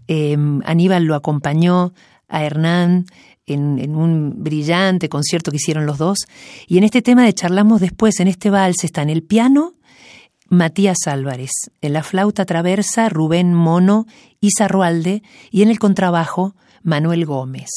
Em, 0.06 0.60
Aníbal 0.64 1.04
lo 1.04 1.14
acompañó 1.14 1.92
a 2.28 2.44
Hernán 2.44 3.06
en, 3.48 3.94
un 3.94 4.42
brillante 4.42 5.08
concierto 5.08 5.50
que 5.50 5.56
hicieron 5.56 5.86
los 5.86 5.98
dos. 5.98 6.18
Y 6.66 6.78
en 6.78 6.84
este 6.84 7.02
tema 7.02 7.24
de 7.24 7.32
charlamos 7.32 7.80
después, 7.80 8.20
en 8.20 8.28
este 8.28 8.50
vals, 8.50 8.84
está 8.84 9.02
en 9.02 9.10
el 9.10 9.22
piano 9.22 9.74
Matías 10.48 11.06
Álvarez, 11.06 11.50
en 11.82 11.92
la 11.92 12.02
flauta 12.02 12.46
traversa 12.46 13.08
Rubén 13.08 13.52
Mono 13.52 14.06
y 14.40 14.50
Zarrualde 14.56 15.22
y 15.50 15.62
en 15.62 15.68
el 15.68 15.78
contrabajo 15.78 16.54
Manuel 16.82 17.26
Gómez. 17.26 17.68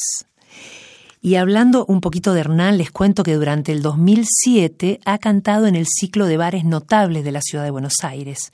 Y 1.24 1.36
hablando 1.36 1.86
un 1.86 2.02
poquito 2.02 2.34
de 2.34 2.40
Hernán, 2.40 2.80
les 2.80 2.92
cuento 2.92 3.22
que 3.22 3.36
durante 3.36 3.72
el 3.72 3.84
2007 3.84 5.00
ha 5.06 5.20
cantado 5.20 5.68
en 5.68 5.76
el 5.76 5.86
ciclo 5.88 6.26
de 6.26 6.38
bares 6.38 6.66
notables 6.66 7.24
de 7.24 7.32
la 7.32 7.42
ciudad 7.42 7.64
de 7.64 7.70
Buenos 7.70 8.04
Aires, 8.04 8.52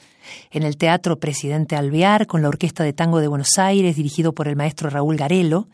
en 0.52 0.64
el 0.64 0.76
Teatro 0.76 1.18
Presidente 1.18 1.78
Alvear 1.78 2.28
con 2.28 2.42
la 2.42 2.50
Orquesta 2.50 2.84
de 2.84 2.92
Tango 2.92 3.20
de 3.20 3.30
Buenos 3.30 3.58
Aires 3.58 3.96
dirigido 3.96 4.34
por 4.34 4.50
el 4.50 4.58
maestro 4.58 4.90
Raúl 4.90 5.16
Garelo, 5.16 5.70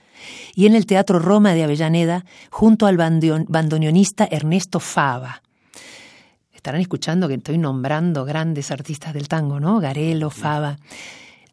y 0.54 0.68
en 0.68 0.76
el 0.76 0.86
Teatro 0.86 1.18
Roma 1.18 1.54
de 1.54 1.64
Avellaneda 1.64 2.26
junto 2.52 2.86
al 2.86 2.98
bandoneonista 2.98 4.28
Ernesto 4.30 4.80
Fava 4.80 5.42
estarán 6.64 6.80
escuchando 6.80 7.28
que 7.28 7.34
estoy 7.34 7.58
nombrando 7.58 8.24
grandes 8.24 8.72
artistas 8.72 9.14
del 9.14 9.28
tango, 9.28 9.60
¿no? 9.60 9.82
Garelo, 9.82 10.30
Fava. 10.30 10.78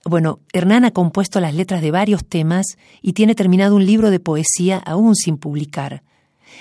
Bueno, 0.04 0.40
Hernán 0.52 0.84
ha 0.84 0.92
compuesto 0.92 1.40
las 1.40 1.54
letras 1.54 1.82
de 1.82 1.90
varios 1.90 2.24
temas 2.24 2.78
y 3.02 3.12
tiene 3.12 3.34
terminado 3.34 3.76
un 3.76 3.84
libro 3.84 4.10
de 4.10 4.18
poesía 4.18 4.78
aún 4.78 5.14
sin 5.14 5.36
publicar, 5.36 6.02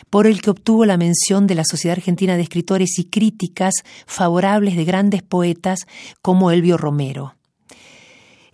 por 0.09 0.27
el 0.27 0.41
que 0.41 0.49
obtuvo 0.49 0.85
la 0.85 0.97
mención 0.97 1.47
de 1.47 1.55
la 1.55 1.63
Sociedad 1.63 1.97
Argentina 1.97 2.35
de 2.35 2.43
Escritores 2.43 2.99
y 2.99 3.05
críticas 3.05 3.75
favorables 4.05 4.75
de 4.75 4.83
grandes 4.83 5.23
poetas 5.23 5.87
como 6.21 6.51
Elvio 6.51 6.77
Romero. 6.77 7.35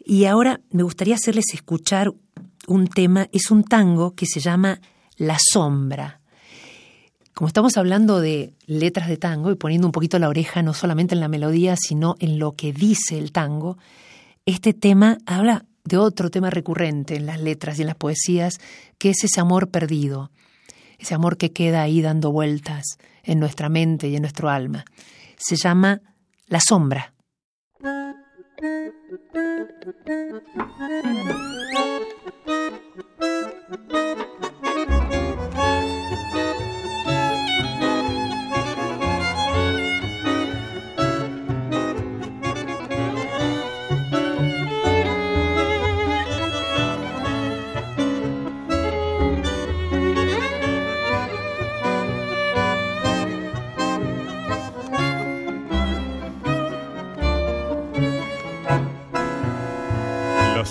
Y 0.05 0.25
ahora 0.25 0.61
me 0.69 0.83
gustaría 0.83 1.15
hacerles 1.15 1.45
escuchar 1.53 2.13
un 2.67 2.87
tema, 2.87 3.27
es 3.31 3.49
un 3.49 3.63
tango 3.63 4.13
que 4.13 4.27
se 4.27 4.39
llama 4.39 4.79
La 5.17 5.37
Sombra 5.39 6.21
como 7.35 7.49
estamos 7.49 7.75
hablando 7.75 8.21
de 8.21 8.53
letras 8.65 9.09
de 9.09 9.17
tango 9.17 9.51
y 9.51 9.55
poniendo 9.55 9.85
un 9.85 9.91
poquito 9.91 10.17
la 10.19 10.29
oreja 10.29 10.63
no 10.63 10.73
solamente 10.73 11.15
en 11.15 11.19
la 11.19 11.27
melodía, 11.27 11.75
sino 11.75 12.15
en 12.19 12.39
lo 12.39 12.53
que 12.53 12.71
dice 12.71 13.17
el 13.17 13.33
tango, 13.33 13.77
este 14.45 14.73
tema 14.73 15.17
habla 15.25 15.65
de 15.83 15.97
otro 15.97 16.29
tema 16.29 16.49
recurrente 16.49 17.15
en 17.15 17.25
las 17.25 17.39
letras 17.39 17.77
y 17.77 17.81
en 17.81 17.87
las 17.87 17.95
poesías, 17.95 18.59
que 18.97 19.09
es 19.11 19.23
ese 19.23 19.39
amor 19.39 19.69
perdido, 19.69 20.31
ese 20.99 21.13
amor 21.13 21.37
que 21.37 21.51
queda 21.51 21.81
ahí 21.81 22.01
dando 22.01 22.31
vueltas 22.31 22.97
en 23.23 23.39
nuestra 23.39 23.69
mente 23.69 24.07
y 24.07 24.15
en 24.15 24.21
nuestro 24.21 24.49
alma. 24.49 24.85
Se 25.37 25.55
llama 25.55 26.01
La 26.47 26.59
sombra. 26.59 27.13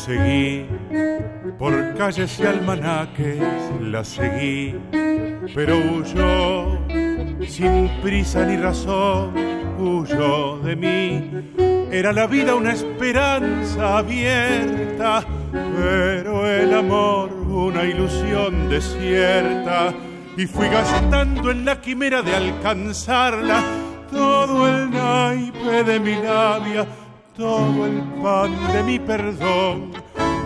Seguí, 0.04 0.66
por 1.58 1.72
calles 1.94 2.38
y 2.38 2.42
almanaques 2.44 3.38
la 3.80 4.04
seguí, 4.04 4.74
pero 5.54 5.78
huyó, 5.78 6.78
sin 7.48 7.88
prisa 8.02 8.44
ni 8.44 8.56
razón, 8.58 9.32
huyó 9.78 10.58
de 10.58 10.76
mí. 10.76 11.30
Era 11.90 12.12
la 12.12 12.26
vida 12.26 12.54
una 12.54 12.72
esperanza 12.72 13.98
abierta, 13.98 15.24
pero 15.52 16.46
el 16.46 16.74
amor 16.74 17.32
una 17.32 17.84
ilusión 17.84 18.68
desierta. 18.68 19.94
Y 20.36 20.46
fui 20.46 20.68
gastando 20.68 21.50
en 21.50 21.64
la 21.64 21.80
quimera 21.80 22.20
de 22.20 22.34
alcanzarla 22.34 23.62
todo 24.10 24.68
el 24.68 24.90
naipe 24.90 25.84
de 25.84 25.98
mi 25.98 26.16
labia 26.16 26.86
todo 27.37 27.87
el 27.87 28.01
pan 28.23 28.53
de 28.73 28.83
mi 28.85 28.99
perdón, 28.99 29.90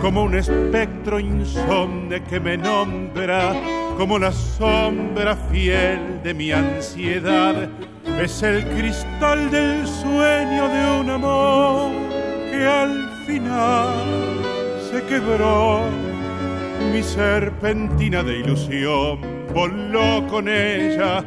como 0.01 0.23
un 0.23 0.35
espectro 0.35 1.19
insomne 1.19 2.23
que 2.23 2.39
me 2.39 2.57
nombra, 2.57 3.53
como 3.97 4.17
la 4.17 4.31
sombra 4.31 5.35
fiel 5.51 6.21
de 6.23 6.33
mi 6.33 6.51
ansiedad. 6.51 7.69
Es 8.19 8.41
el 8.41 8.65
cristal 8.69 9.51
del 9.51 9.87
sueño 9.87 10.67
de 10.67 10.99
un 10.99 11.09
amor 11.11 11.91
que 12.49 12.65
al 12.65 13.09
final 13.25 14.41
se 14.89 15.03
quebró. 15.03 15.81
Mi 16.91 17.03
serpentina 17.03 18.23
de 18.23 18.39
ilusión 18.39 19.19
voló 19.53 20.25
con 20.27 20.47
ella 20.49 21.23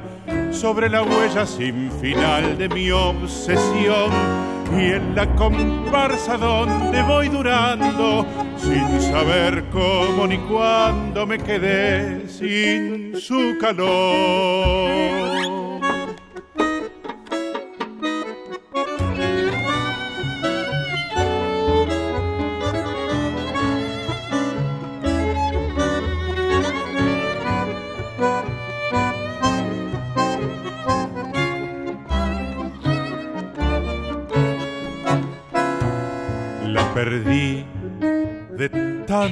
sobre 0.51 0.89
la 0.89 1.03
huella 1.03 1.47
sin 1.47 1.91
final 1.93 2.59
de 2.59 2.69
mi 2.69 2.91
obsesión 2.91 4.52
y 4.79 4.93
en 4.93 5.15
la 5.15 5.27
comparsa 5.37 6.37
donde 6.37 7.03
voy 7.03 7.29
durando, 7.29 8.27
sin 8.57 9.01
saber 9.01 9.65
cómo 9.71 10.27
ni 10.27 10.39
cuándo 10.39 11.27
me 11.27 11.39
quedé 11.39 12.29
sin 12.29 13.15
su 13.17 13.57
calor. 13.61 15.52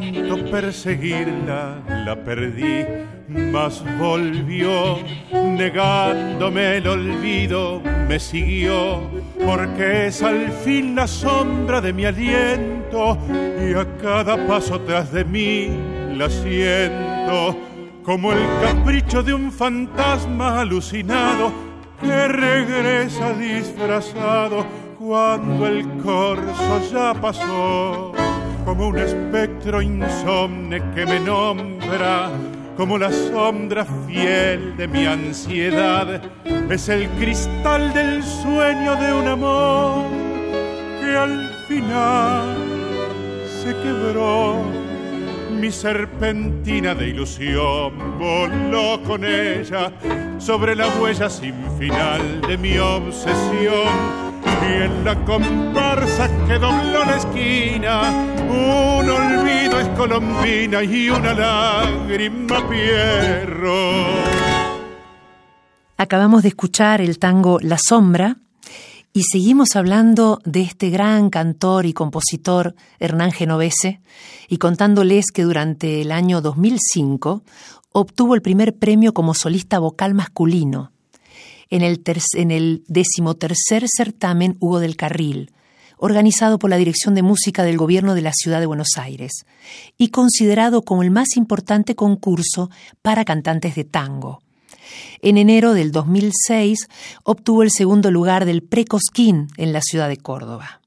Tanto 0.01 0.51
perseguirla, 0.51 1.83
la 2.07 2.17
perdí, 2.17 2.85
mas 3.29 3.85
volvió, 3.99 4.99
negándome 5.33 6.79
el 6.79 6.89
olvido, 6.89 7.83
me 8.09 8.19
siguió, 8.19 9.11
porque 9.45 10.07
es 10.07 10.23
al 10.23 10.51
fin 10.65 10.95
la 10.95 11.07
sombra 11.07 11.81
de 11.81 11.93
mi 11.93 12.07
aliento, 12.07 13.19
y 13.31 13.75
a 13.75 13.87
cada 14.01 14.47
paso 14.47 14.81
tras 14.81 15.13
de 15.13 15.25
mí 15.25 15.69
la 16.17 16.29
siento, 16.31 17.57
como 18.03 18.33
el 18.33 18.43
capricho 18.63 19.23
de 19.23 19.35
un 19.35 19.53
fantasma 19.53 20.61
alucinado 20.61 21.53
que 22.01 22.29
regresa 22.29 23.35
disfrazado 23.35 24.65
cuando 24.99 25.67
el 25.67 25.87
corso 26.03 26.91
ya 26.91 27.13
pasó 27.15 28.13
como 28.65 28.89
un 28.89 28.99
espectro 28.99 29.81
insomne 29.83 30.83
que 30.95 31.07
me 31.07 31.21
nombra, 31.21 32.31
como 32.77 32.99
la 32.99 33.11
sombra 33.13 33.85
fiel 34.07 34.77
de 34.77 34.89
mi 34.89 35.07
ansiedad, 35.07 36.21
es 36.71 36.89
el 36.89 37.09
cristal 37.11 37.93
del 37.93 38.23
sueño 38.23 38.97
de 38.97 39.13
un 39.13 39.29
amor 39.29 40.05
que 41.01 41.17
al 41.17 41.51
final 41.69 42.57
se 43.63 43.75
quebró. 43.83 44.57
Mi 45.61 45.71
serpentina 45.71 46.95
de 46.95 47.09
ilusión 47.09 47.93
voló 48.19 49.03
con 49.03 49.25
ella 49.25 49.93
sobre 50.39 50.75
la 50.75 50.89
huella 50.99 51.29
sin 51.29 51.55
final 51.79 52.41
de 52.49 52.57
mi 52.57 52.79
obsesión 52.79 54.30
y 54.45 54.83
en 54.83 55.05
la 55.05 55.25
comparsa 55.25 56.29
que 56.47 56.59
dobló 56.59 57.05
la 57.05 57.17
esquina, 57.17 58.27
un 58.49 59.09
olvido 59.09 59.81
es 59.81 59.89
colombina 59.97 60.83
y 60.83 61.11
una 61.11 61.33
lágrima 61.35 62.69
pierro. 62.69 64.07
Acabamos 65.97 66.43
de 66.43 66.49
escuchar 66.49 67.01
el 67.01 67.19
tango 67.19 67.59
La 67.61 67.77
Sombra 67.79 68.37
y 69.13 69.25
seguimos 69.25 69.77
hablando 69.77 70.41
de 70.45 70.63
este 70.63 70.91
gran 70.91 71.31
cantor 71.31 71.85
y 71.85 71.93
compositor 71.93 72.75
Hernán 72.99 73.33
Genovese 73.33 74.01
y 74.49 74.59
contándoles 74.59 75.27
que 75.33 75.43
durante 75.43 76.01
el 76.01 76.13
año 76.13 76.41
2005 76.41 77.43
obtuvo 77.93 78.35
el 78.35 78.43
primer 78.43 78.77
premio 78.77 79.13
como 79.13 79.35
solista 79.35 79.79
vocal 79.79 80.15
masculino 80.15 80.93
en 81.71 81.83
el, 81.83 82.03
en 82.35 82.85
decimotercer 82.89 83.87
certamen 83.89 84.57
Hugo 84.61 84.81
del 84.81 84.97
Carril, 84.97 85.53
organizado 85.97 86.59
por 86.59 86.71
la 86.71 86.77
Dirección 86.77 87.15
de 87.15 87.23
Música 87.23 87.63
del 87.63 87.77
Gobierno 87.77 88.15
de 88.15 88.23
la 88.23 88.33
Ciudad 88.33 88.61
de 88.61 88.67
Buenos 88.67 88.97
Aires, 88.97 89.45
y 89.97 90.09
considerado 90.09 90.83
como 90.83 91.03
el 91.03 91.11
más 91.11 91.37
importante 91.37 91.95
concurso 91.95 92.71
para 93.03 93.25
cantantes 93.25 93.77
de 93.77 93.85
tango. 93.85 94.43
En 95.23 95.37
enero 95.37 95.75
del 95.75 95.93
2006 95.93 96.89
obtuvo 97.23 97.63
el 97.63 97.71
segundo 97.71 98.11
lugar 98.11 98.45
del 98.45 98.63
Precosquín 98.63 99.49
en 99.57 99.73
la 99.73 99.83
ciudad 99.83 100.09
de 100.09 100.17
Córdoba. 100.17 100.81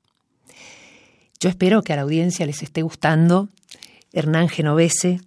Yo 1.39 1.50
espero 1.50 1.84
que 1.84 1.93
a 1.93 1.98
la 1.98 2.02
audiencia 2.02 2.46
les 2.46 2.63
esté 2.63 2.82
gustando 2.82 3.50
Hernán 4.12 4.50
Genovese 4.50 5.22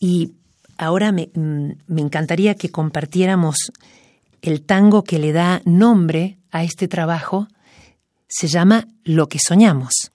y 0.00 0.32
ahora 0.76 1.12
me, 1.12 1.30
mm, 1.34 1.70
me 1.86 2.00
encantaría 2.00 2.54
que 2.54 2.70
compartiéramos 2.70 3.72
el 4.42 4.62
tango 4.62 5.04
que 5.04 5.18
le 5.18 5.32
da 5.32 5.62
nombre 5.64 6.38
a 6.50 6.64
este 6.64 6.88
trabajo 6.88 7.48
se 8.28 8.48
llama 8.48 8.88
Lo 9.04 9.28
que 9.28 9.38
soñamos. 9.38 10.12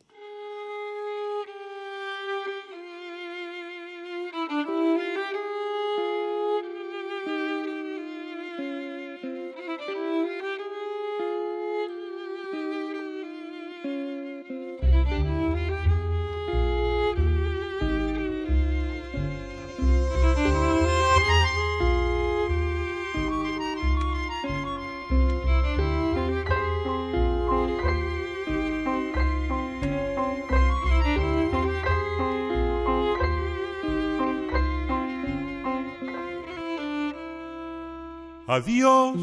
Adiós, 38.53 39.17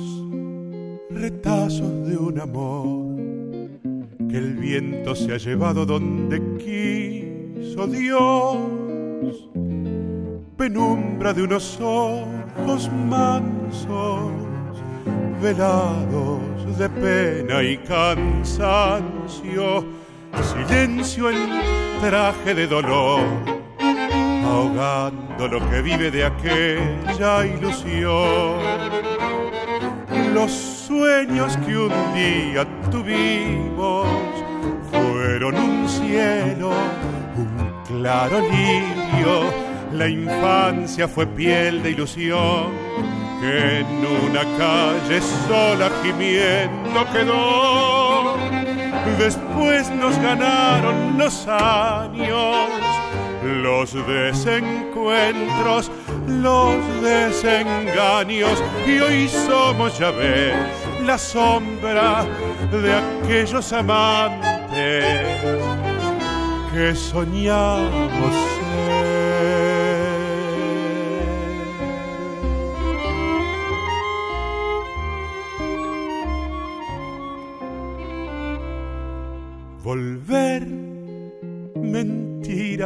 retazos 1.09 2.09
de 2.09 2.17
un 2.17 2.41
amor 2.41 3.15
que 4.29 4.37
el 4.37 4.57
viento 4.57 5.15
se 5.15 5.33
ha 5.33 5.37
llevado 5.37 5.87
donde 5.87 6.41
quiso 6.59 7.87
Dios. 7.87 9.49
Penumbra 10.57 11.33
de 11.33 11.45
unos 11.45 11.79
ojos 11.81 12.91
mansos, 13.07 14.33
velados 15.41 16.77
de 16.77 16.89
pena 16.89 17.63
y 17.63 17.79
cansancio. 17.79 19.85
Silencio 20.43 21.29
el 21.29 21.37
traje 22.01 22.53
de 22.53 22.67
dolor 22.67 23.21
ahogando 24.51 25.49
lo 25.49 25.71
que 25.71 25.83
vive 25.83 26.11
de 26.11 26.25
aquella 26.25 27.47
ilusión. 27.47 29.20
Los 30.35 30.53
sueños 30.53 31.57
que 31.59 31.77
un 31.77 31.93
día 32.15 32.67
tuvimos 32.91 34.07
fueron 34.91 35.57
un 35.57 35.89
cielo, 35.89 36.71
un 37.37 37.73
claro 37.87 38.41
lirio. 38.41 39.43
La 39.93 40.09
infancia 40.09 41.09
fue 41.09 41.27
piel 41.27 41.83
de 41.83 41.91
ilusión 41.91 42.71
que 43.41 43.81
en 43.81 43.87
una 43.87 44.43
calle 44.57 45.21
sola 45.49 45.91
gimiendo 46.03 47.05
quedó. 47.13 48.37
Después 49.19 49.91
nos 49.91 50.17
ganaron 50.19 51.19
los 51.19 51.47
años 51.49 52.90
los 53.43 53.95
desencuentros, 54.07 55.91
los 56.27 57.03
desengaños, 57.03 58.63
y 58.87 58.99
hoy 58.99 59.29
somos, 59.29 59.99
ya 59.99 60.11
ves, 60.11 60.55
la 61.05 61.19
sombra 61.19 62.25
de 62.71 62.95
aquellos 62.95 63.73
amantes 63.73 65.05
que 66.73 66.95
soñamos 66.95 68.35
ser. 68.35 69.20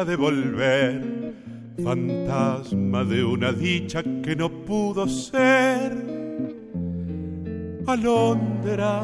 De 0.03 0.17
volver, 0.17 1.35
fantasma 1.85 3.05
de 3.05 3.23
una 3.23 3.53
dicha 3.53 4.03
que 4.03 4.35
no 4.35 4.51
pudo 4.51 5.07
ser. 5.07 5.93
Alondra 7.87 9.03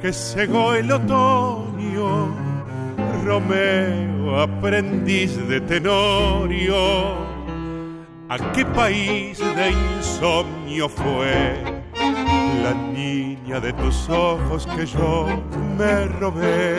que 0.00 0.14
cegó 0.14 0.72
el 0.72 0.90
otoño, 0.92 2.34
Romeo, 3.22 4.40
aprendiz 4.40 5.36
de 5.46 5.60
Tenorio. 5.60 6.74
¿A 8.30 8.52
qué 8.54 8.64
país 8.64 9.38
de 9.40 9.72
insomnio 9.98 10.88
fue 10.88 11.62
la 12.62 12.72
niña 12.94 13.60
de 13.60 13.74
tus 13.74 14.08
ojos 14.08 14.66
que 14.74 14.86
yo 14.86 15.26
me 15.76 16.06
robé? 16.06 16.78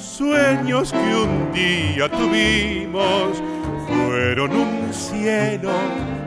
Sueños 0.00 0.92
que 0.92 1.14
un 1.16 1.52
día 1.52 2.08
tuvimos 2.08 3.42
fueron 3.86 4.52
un 4.52 4.92
cielo, 4.92 5.72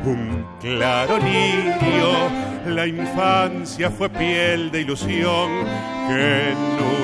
un 0.06 0.46
claro 0.60 1.18
lirio. 1.18 2.52
La 2.68 2.86
infancia 2.86 3.90
fue 3.90 4.10
piel 4.10 4.72
de 4.72 4.82
ilusión 4.82 5.50
que 6.08 6.52
en 6.52 6.58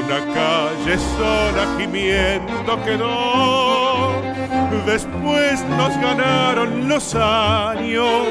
una 0.06 0.34
calle 0.34 0.98
sola 1.18 1.76
gimiendo 1.78 2.84
quedó. 2.84 4.22
Después 4.86 5.64
nos 5.78 5.96
ganaron 6.00 6.88
los 6.88 7.16
años, 7.16 8.28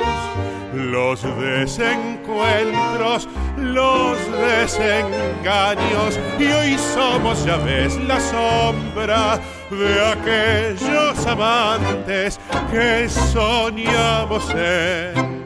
los 0.74 1.22
desencuentros, 1.40 3.28
los 3.74 4.18
desengaños, 4.32 6.18
y 6.38 6.44
hoy 6.44 6.76
somos, 6.94 7.44
ya 7.44 7.56
ves, 7.58 7.96
la 8.06 8.20
sombra 8.20 9.40
de 9.70 10.00
aquellos 10.12 11.26
amantes 11.26 12.38
que 12.70 13.08
soñamos 13.08 14.50
en. 14.54 15.44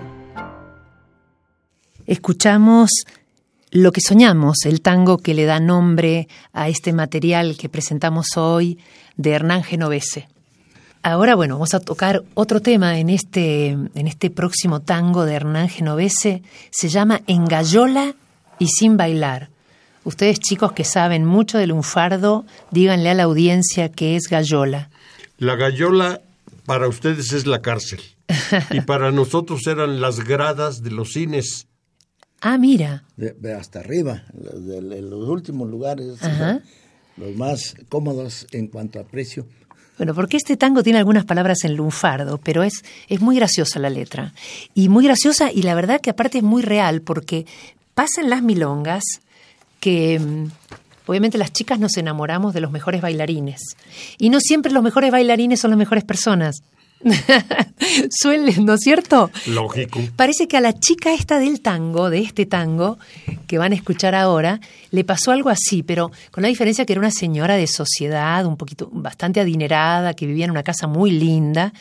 Escuchamos 2.07 2.91
lo 3.71 3.93
que 3.93 4.01
soñamos, 4.01 4.65
el 4.65 4.81
tango 4.83 5.19
que 5.19 5.35
le 5.35 5.45
da 5.45 5.61
nombre 5.61 6.29
a 6.53 6.69
este 6.69 6.93
material 6.93 7.57
que 7.57 7.69
presentamos 7.69 8.37
hoy 8.37 8.79
de 9.17 9.31
Hernán 9.31 9.63
Genovese. 9.63 10.29
Ahora, 11.03 11.35
bueno, 11.35 11.55
vamos 11.55 11.73
a 11.73 11.81
tocar 11.81 12.25
otro 12.35 12.61
tema 12.61 12.99
en 12.99 13.09
este, 13.09 13.69
en 13.69 14.07
este 14.07 14.29
próximo 14.29 14.81
tango 14.81 15.25
de 15.25 15.35
Hernán 15.35 15.71
Genovese. 15.71 16.43
Se 16.71 16.89
llama 16.91 17.23
Engallola 17.27 18.15
y 18.59 18.67
sin 18.67 18.99
bailar. 18.99 19.49
Ustedes 20.05 20.41
chicos 20.41 20.73
que 20.73 20.85
saben 20.85 21.25
mucho 21.25 21.57
del 21.57 21.71
lunfardo, 21.71 22.45
díganle 22.71 23.11
a 23.11 23.15
la 23.15 23.23
audiencia 23.23 23.91
que 23.91 24.17
es 24.17 24.29
gallola. 24.29 24.91
La 25.39 25.57
gallola 25.57 26.21
para 26.67 26.87
ustedes 26.87 27.33
es 27.33 27.47
la 27.47 27.63
cárcel 27.63 28.01
y 28.71 28.83
para 28.83 29.11
nosotros 29.11 29.67
eran 29.67 30.03
las 30.03 30.21
gradas 30.21 30.83
de 30.83 30.91
los 30.91 31.13
cines. 31.13 31.67
Ah, 32.43 32.59
mira. 32.59 33.05
De, 33.17 33.55
hasta 33.55 33.81
arriba, 33.81 34.25
de, 34.33 35.03
los 35.03 35.29
últimos 35.29 35.69
lugares, 35.69 36.19
los 37.17 37.37
más 37.37 37.75
cómodos 37.89 38.47
en 38.53 38.69
cuanto 38.69 39.01
a 39.01 39.05
precio. 39.05 39.47
Bueno, 40.01 40.15
porque 40.15 40.39
este 40.39 40.57
tango 40.57 40.83
tiene 40.83 40.99
algunas 40.99 41.27
palabras 41.27 41.63
en 41.65 41.77
lunfardo, 41.77 42.39
pero 42.39 42.63
es, 42.63 42.83
es 43.11 43.21
muy 43.21 43.37
graciosa 43.37 43.79
la 43.79 43.91
letra. 43.91 44.33
Y 44.73 44.89
muy 44.89 45.05
graciosa, 45.05 45.53
y 45.53 45.61
la 45.61 45.75
verdad 45.75 46.01
que 46.01 46.09
aparte 46.09 46.39
es 46.39 46.43
muy 46.43 46.63
real, 46.63 47.03
porque 47.03 47.45
pasan 47.93 48.31
las 48.31 48.43
milongas 48.43 49.03
que 49.79 50.19
mm, 50.19 50.47
obviamente 51.05 51.37
las 51.37 51.53
chicas 51.53 51.79
nos 51.79 51.99
enamoramos 51.99 52.55
de 52.55 52.63
los 52.63 52.71
mejores 52.71 53.03
bailarines. 53.03 53.61
Y 54.17 54.31
no 54.31 54.41
siempre 54.41 54.73
los 54.73 54.83
mejores 54.83 55.11
bailarines 55.11 55.61
son 55.61 55.71
las 55.73 55.77
mejores 55.77 56.05
personas. 56.05 56.63
Suele, 58.11 58.57
¿no 58.59 58.75
es 58.75 58.81
cierto? 58.81 59.31
Lógico. 59.47 60.01
Parece 60.17 60.47
que 60.49 60.57
a 60.57 60.61
la 60.61 60.79
chica 60.79 61.15
esta 61.15 61.39
del 61.39 61.61
tango, 61.61 62.11
de 62.11 62.19
este 62.19 62.47
tango, 62.47 62.99
que 63.47 63.59
van 63.59 63.73
a 63.73 63.75
escuchar 63.75 64.15
ahora, 64.15 64.61
le 64.91 65.05
pasó 65.05 65.33
algo 65.33 65.49
así, 65.49 65.83
pero 65.83 66.11
con 66.31 66.43
la 66.43 66.49
diferencia 66.49 66.85
que 66.85 66.93
era 66.93 67.01
una 67.01 67.11
señora 67.11 67.57
de 67.57 67.67
sociedad, 67.67 68.45
un 68.45 68.57
poquito, 68.57 68.91
bastante 68.93 69.41
adinerada, 69.41 70.15
que 70.15 70.27
vivía 70.27 70.45
en 70.45 70.51
una 70.51 70.63
casa 70.63 70.87
muy 70.87 71.11
linda. 71.11 71.73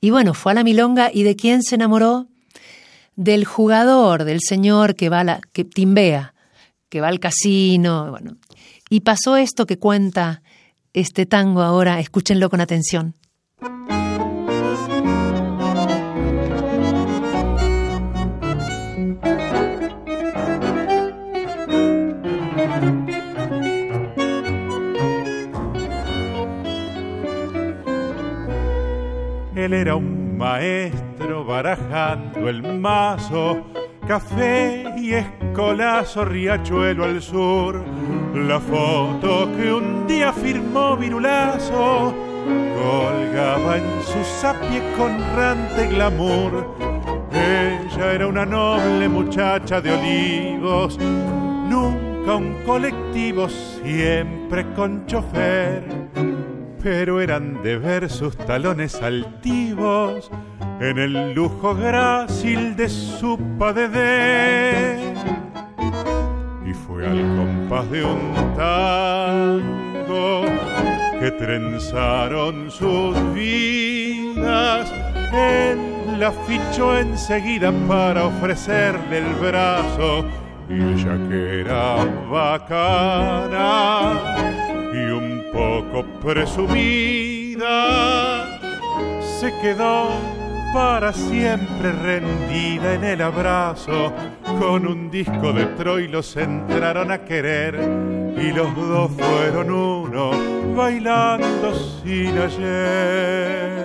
Y 0.00 0.10
bueno, 0.10 0.34
fue 0.34 0.52
a 0.52 0.54
la 0.54 0.64
milonga 0.64 1.10
y 1.12 1.24
¿de 1.24 1.34
quién 1.34 1.62
se 1.62 1.74
enamoró? 1.74 2.26
Del 3.16 3.44
jugador, 3.44 4.24
del 4.24 4.40
señor 4.40 4.94
que 4.94 5.08
va 5.08 5.20
a 5.20 5.24
la, 5.24 5.40
que 5.52 5.64
timbea, 5.64 6.34
que 6.88 7.00
va 7.00 7.08
al 7.08 7.20
casino, 7.20 8.10
bueno. 8.10 8.36
Y 8.90 9.00
pasó 9.00 9.36
esto 9.36 9.66
que 9.66 9.78
cuenta 9.78 10.42
este 10.92 11.26
tango 11.26 11.62
ahora, 11.62 11.98
escúchenlo 11.98 12.50
con 12.50 12.60
atención. 12.60 13.14
Él 29.64 29.72
era 29.72 29.96
un 29.96 30.36
maestro 30.36 31.42
barajando 31.42 32.50
el 32.50 32.62
mazo, 32.78 33.64
café 34.06 34.84
y 34.98 35.14
escolazo, 35.14 36.26
riachuelo 36.26 37.04
al 37.04 37.22
sur. 37.22 37.82
La 38.34 38.60
foto 38.60 39.48
que 39.56 39.72
un 39.72 40.06
día 40.06 40.34
firmó 40.34 40.98
Virulazo 40.98 42.14
colgaba 42.76 43.78
en 43.78 44.02
su 44.02 44.22
sapie 44.38 44.82
con 44.98 45.18
rante 45.34 45.86
glamour. 45.86 46.76
Ella 47.32 48.12
era 48.12 48.26
una 48.26 48.44
noble 48.44 49.08
muchacha 49.08 49.80
de 49.80 49.92
olivos, 49.92 50.98
nunca 50.98 52.34
un 52.34 52.62
colectivo, 52.66 53.48
siempre 53.48 54.66
con 54.74 55.06
chofer 55.06 56.03
pero 56.84 57.20
eran 57.22 57.62
de 57.62 57.78
ver 57.78 58.10
sus 58.10 58.36
talones 58.36 59.00
altivos 59.02 60.30
en 60.80 60.98
el 60.98 61.32
lujo 61.32 61.74
grácil 61.74 62.76
de 62.76 62.90
su 62.90 63.38
padedé. 63.58 65.14
Y 66.66 66.74
fue 66.74 67.06
al 67.06 67.22
compás 67.36 67.90
de 67.90 68.04
un 68.04 68.34
tango 68.54 70.44
que 71.18 71.30
trenzaron 71.30 72.70
sus 72.70 73.16
vidas. 73.32 74.92
Él 75.32 75.78
la 76.18 76.32
fichó 76.46 76.98
enseguida 76.98 77.72
para 77.88 78.26
ofrecerle 78.26 79.20
el 79.20 79.34
brazo 79.36 80.26
y 80.68 80.74
ella 80.74 81.16
que 81.28 81.60
era 81.60 82.04
bacana 82.30 83.54
poco 85.54 86.04
presumida, 86.20 87.68
se 89.40 89.56
quedó 89.62 90.08
para 90.74 91.12
siempre 91.12 91.92
rendida 91.92 92.94
en 92.94 93.04
el 93.04 93.22
abrazo. 93.22 94.12
Con 94.58 94.86
un 94.86 95.10
disco 95.10 95.52
de 95.52 95.66
Troy 95.76 96.08
los 96.08 96.36
entraron 96.36 97.12
a 97.12 97.24
querer 97.24 97.76
y 98.36 98.50
los 98.52 98.74
dos 98.74 99.12
fueron 99.12 99.70
uno, 99.70 100.32
bailando 100.74 101.72
sin 102.02 102.36
ayer. 102.36 103.84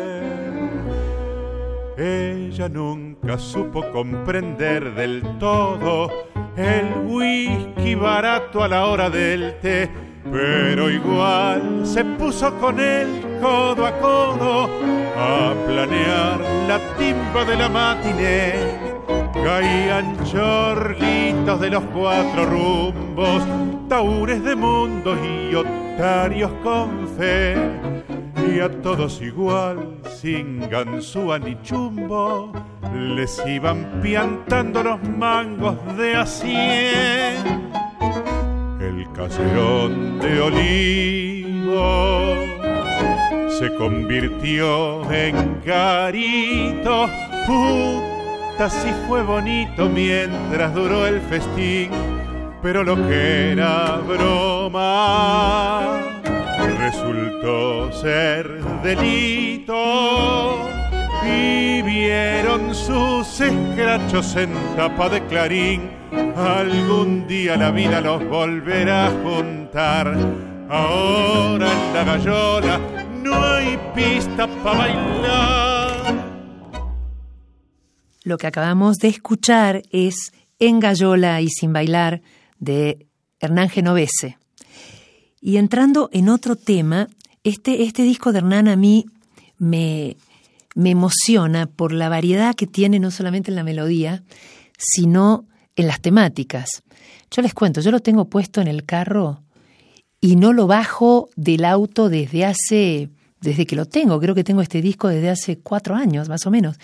Ella 1.97 2.67
nunca 2.69 3.37
supo 3.37 3.83
comprender 3.91 4.95
del 4.95 5.21
todo 5.37 6.09
el 6.57 7.05
whisky 7.05 7.93
barato 7.93 8.63
a 8.63 8.67
la 8.67 8.87
hora 8.87 9.09
del 9.09 9.59
té 9.59 10.08
pero 10.31 10.89
igual 10.89 11.81
se 11.83 12.03
puso 12.05 12.53
con 12.59 12.79
él 12.79 13.07
codo 13.41 13.85
a 13.85 13.91
codo 13.99 14.69
a 15.17 15.53
planear 15.65 16.39
la 16.67 16.79
timba 16.97 17.45
de 17.45 17.55
la 17.55 17.69
matiné. 17.69 18.53
Caían 19.33 20.17
chorlitos 20.25 21.59
de 21.59 21.69
los 21.69 21.83
cuatro 21.85 22.45
rumbos, 22.45 23.43
taures 23.87 24.43
de 24.43 24.55
mundo 24.55 25.15
y 25.15 25.55
otarios 25.55 26.51
con 26.63 27.07
fe. 27.17 27.55
Y 28.53 28.59
a 28.59 28.69
todos 28.81 29.21
igual, 29.21 29.97
sin 30.19 30.69
ganzúa 30.69 31.39
ni 31.39 31.61
chumbo, 31.61 32.51
les 32.93 33.41
iban 33.45 33.99
piantando 34.01 34.83
los 34.83 35.01
mangos 35.03 35.77
de 35.97 36.15
a 36.15 36.25
cien 36.25 37.58
el 37.58 37.58
caserón 39.19 40.17
de 40.19 40.39
olivo 40.39 42.35
se 43.49 43.75
convirtió 43.75 45.11
en 45.11 45.55
carito. 45.65 47.09
Puta, 47.45 48.69
si 48.69 48.87
fue 49.07 49.21
bonito 49.23 49.89
mientras 49.89 50.73
duró 50.73 51.05
el 51.05 51.19
festín, 51.19 51.89
pero 52.61 52.85
lo 52.85 52.95
que 52.95 53.51
era 53.51 53.97
broma 54.07 55.99
resultó 56.79 57.91
ser 57.91 58.63
delito. 58.83 60.59
Y 61.25 61.81
vieron 61.81 62.73
sus 62.73 63.41
escrachos 63.41 64.37
en 64.37 64.53
tapa 64.77 65.09
de 65.09 65.21
clarín 65.25 65.98
Algún 66.35 67.27
día 67.27 67.55
la 67.57 67.71
vida 67.71 68.01
los 68.01 68.27
volverá 68.27 69.07
a 69.07 69.11
juntar. 69.23 70.07
Ahora 70.69 71.71
en 71.71 71.93
la 71.93 72.03
gallola 72.03 72.79
no 73.23 73.33
hay 73.35 73.77
pista 73.95 74.47
para 74.63 74.77
bailar. 74.77 76.39
Lo 78.23 78.37
que 78.37 78.47
acabamos 78.47 78.97
de 78.97 79.07
escuchar 79.07 79.81
es 79.91 80.31
En 80.59 80.79
Gallola 80.79 81.41
y 81.41 81.49
Sin 81.49 81.73
Bailar 81.73 82.21
de 82.59 83.07
Hernán 83.39 83.69
Genovese. 83.69 84.37
Y 85.41 85.57
entrando 85.57 86.09
en 86.11 86.29
otro 86.29 86.55
tema, 86.55 87.07
este, 87.43 87.83
este 87.83 88.03
disco 88.03 88.31
de 88.31 88.39
Hernán 88.39 88.67
a 88.67 88.75
mí 88.75 89.05
me, 89.57 90.17
me 90.75 90.91
emociona 90.91 91.65
por 91.65 91.91
la 91.91 92.09
variedad 92.09 92.55
que 92.55 92.67
tiene 92.67 92.99
no 92.99 93.09
solamente 93.09 93.51
en 93.51 93.55
la 93.55 93.63
melodía, 93.63 94.23
sino 94.77 95.48
en 95.79 95.87
las 95.87 96.01
temáticas. 96.01 96.83
Yo 97.31 97.41
les 97.41 97.53
cuento, 97.53 97.79
yo 97.79 97.91
lo 97.91 98.01
tengo 98.01 98.25
puesto 98.25 98.59
en 98.59 98.67
el 98.67 98.83
carro 98.83 99.43
y 100.19 100.35
no 100.35 100.51
lo 100.51 100.67
bajo 100.67 101.29
del 101.37 101.63
auto 101.63 102.09
desde 102.09 102.43
hace 102.45 103.09
desde 103.39 103.65
que 103.65 103.77
lo 103.77 103.85
tengo, 103.85 104.19
creo 104.19 104.35
que 104.35 104.43
tengo 104.43 104.61
este 104.61 104.81
disco 104.81 105.07
desde 105.07 105.29
hace 105.29 105.59
cuatro 105.59 105.95
años, 105.95 106.27
más 106.27 106.45
o 106.45 106.51
menos. 106.51 106.75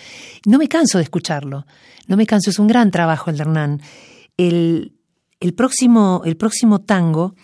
No 0.46 0.56
me 0.56 0.68
canso 0.68 0.96
de 0.96 1.04
escucharlo, 1.04 1.66
no 2.06 2.16
me 2.16 2.26
canso, 2.26 2.48
es 2.48 2.58
un 2.58 2.66
gran 2.66 2.90
trabajo 2.90 3.28
el 3.28 3.36
de 3.36 3.42
Hernán. 3.42 3.82
El, 4.38 4.94
el, 5.38 5.52
próximo, 5.52 6.22
el 6.24 6.38
próximo 6.38 6.80
tango 6.80 7.34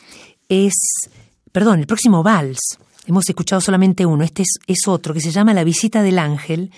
es, 0.49 0.73
perdón, 1.53 1.81
el 1.81 1.87
próximo 1.87 2.23
vals, 2.23 2.79
hemos 3.07 3.29
escuchado 3.29 3.61
solamente 3.61 4.07
uno, 4.07 4.25
este 4.25 4.45
es, 4.45 4.55
es 4.67 4.89
otro, 4.89 5.13
que 5.13 5.21
se 5.21 5.31
llama 5.31 5.53
La 5.53 5.65
visita 5.65 6.03
del 6.03 6.19
ángel, 6.19 6.71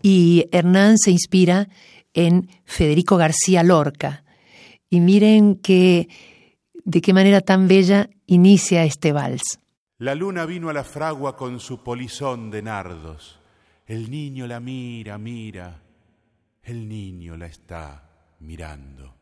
y 0.00 0.46
Hernán 0.52 0.96
se 0.96 1.10
inspira 1.10 1.68
en 2.14 2.48
Federico 2.64 3.16
García 3.16 3.62
Lorca. 3.62 4.24
Y 4.88 5.00
miren 5.00 5.56
que, 5.56 6.08
de 6.84 7.00
qué 7.00 7.12
manera 7.12 7.40
tan 7.42 7.68
bella 7.68 8.08
inicia 8.26 8.84
este 8.84 9.12
vals. 9.12 9.60
La 9.98 10.14
luna 10.14 10.46
vino 10.46 10.70
a 10.70 10.72
la 10.72 10.84
fragua 10.84 11.36
con 11.36 11.60
su 11.60 11.82
polizón 11.82 12.50
de 12.50 12.62
nardos. 12.62 13.38
El 13.86 14.10
niño 14.10 14.46
la 14.46 14.60
mira, 14.60 15.18
mira. 15.18 15.82
El 16.62 16.88
niño 16.88 17.36
la 17.36 17.46
está 17.46 18.08
mirando. 18.40 19.14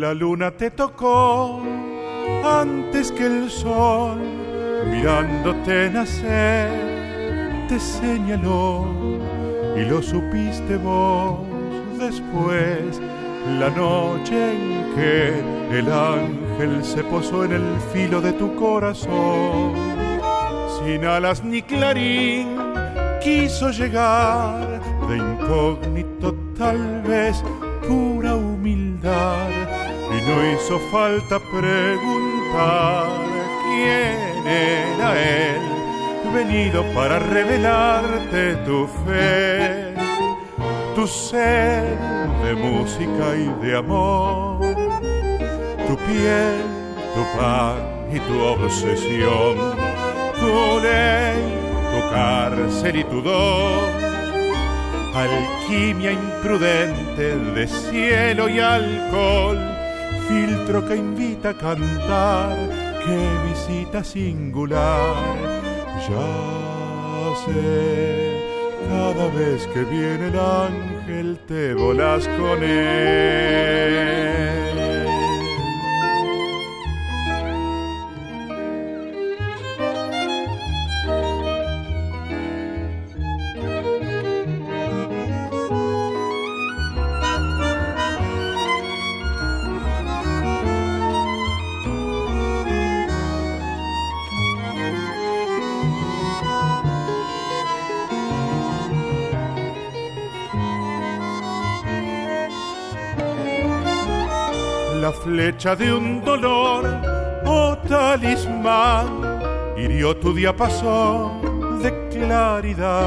La 0.00 0.14
luna 0.14 0.50
te 0.50 0.70
tocó 0.70 1.60
antes 2.42 3.12
que 3.12 3.26
el 3.26 3.50
sol, 3.50 4.18
mirándote 4.90 5.90
nacer, 5.90 6.70
te 7.68 7.78
señaló 7.78 8.86
y 9.76 9.84
lo 9.84 10.00
supiste 10.00 10.78
vos 10.78 11.40
después, 11.98 12.98
la 13.58 13.68
noche 13.68 14.54
en 14.54 14.94
que 14.94 15.78
el 15.78 15.92
ángel 15.92 16.82
se 16.82 17.04
posó 17.04 17.44
en 17.44 17.52
el 17.52 17.80
filo 17.92 18.22
de 18.22 18.32
tu 18.32 18.54
corazón. 18.54 19.74
Sin 20.78 21.04
alas 21.04 21.44
ni 21.44 21.60
clarín, 21.60 22.56
quiso 23.22 23.70
llegar 23.70 24.80
de 25.10 25.18
incógnito 25.18 26.34
tal 26.56 27.02
vez 27.02 27.44
pura 27.86 28.34
humildad 28.34 29.69
y 30.12 30.20
no 30.22 30.50
hizo 30.52 30.78
falta 30.90 31.38
preguntar 31.38 33.06
quién 33.62 34.46
era 34.46 35.20
él, 35.22 35.60
venido 36.34 36.84
para 36.94 37.18
revelarte 37.18 38.56
tu 38.66 38.88
fe, 39.06 39.94
tu 40.94 41.06
ser 41.06 41.96
de 42.44 42.54
música 42.54 43.36
y 43.36 43.64
de 43.64 43.76
amor, 43.76 44.60
tu 45.86 45.96
piel, 45.96 46.60
tu 47.14 47.38
pan 47.38 47.76
y 48.12 48.18
tu 48.20 48.40
obsesión, 48.40 49.56
tu 50.40 50.80
ley, 50.82 51.40
tu 51.92 52.14
cárcel 52.14 52.96
y 52.96 53.04
tu 53.04 53.22
don. 53.22 54.10
Alquimia 55.14 56.12
imprudente 56.12 57.36
de 57.36 57.66
cielo 57.66 58.48
y 58.48 58.60
alcohol 58.60 59.69
filtro 60.30 60.86
que 60.86 60.94
invita 60.96 61.50
a 61.50 61.54
cantar, 61.54 62.56
qué 63.04 63.18
visita 63.48 64.04
singular. 64.04 65.16
Ya 66.08 66.30
sé, 67.44 67.58
cada 68.88 69.26
vez 69.38 69.66
que 69.72 69.82
viene 69.84 70.28
el 70.28 70.38
ángel 70.38 71.38
te 71.48 71.74
volas 71.74 72.28
con 72.38 72.62
él. 72.62 73.90
Flecha 105.30 105.76
de 105.76 105.94
un 105.94 106.24
dolor 106.24 106.84
o 107.46 107.78
talismán 107.88 109.06
hirió 109.78 110.16
tu 110.16 110.34
diapasón 110.34 111.80
de 111.80 111.90
claridad 112.08 113.06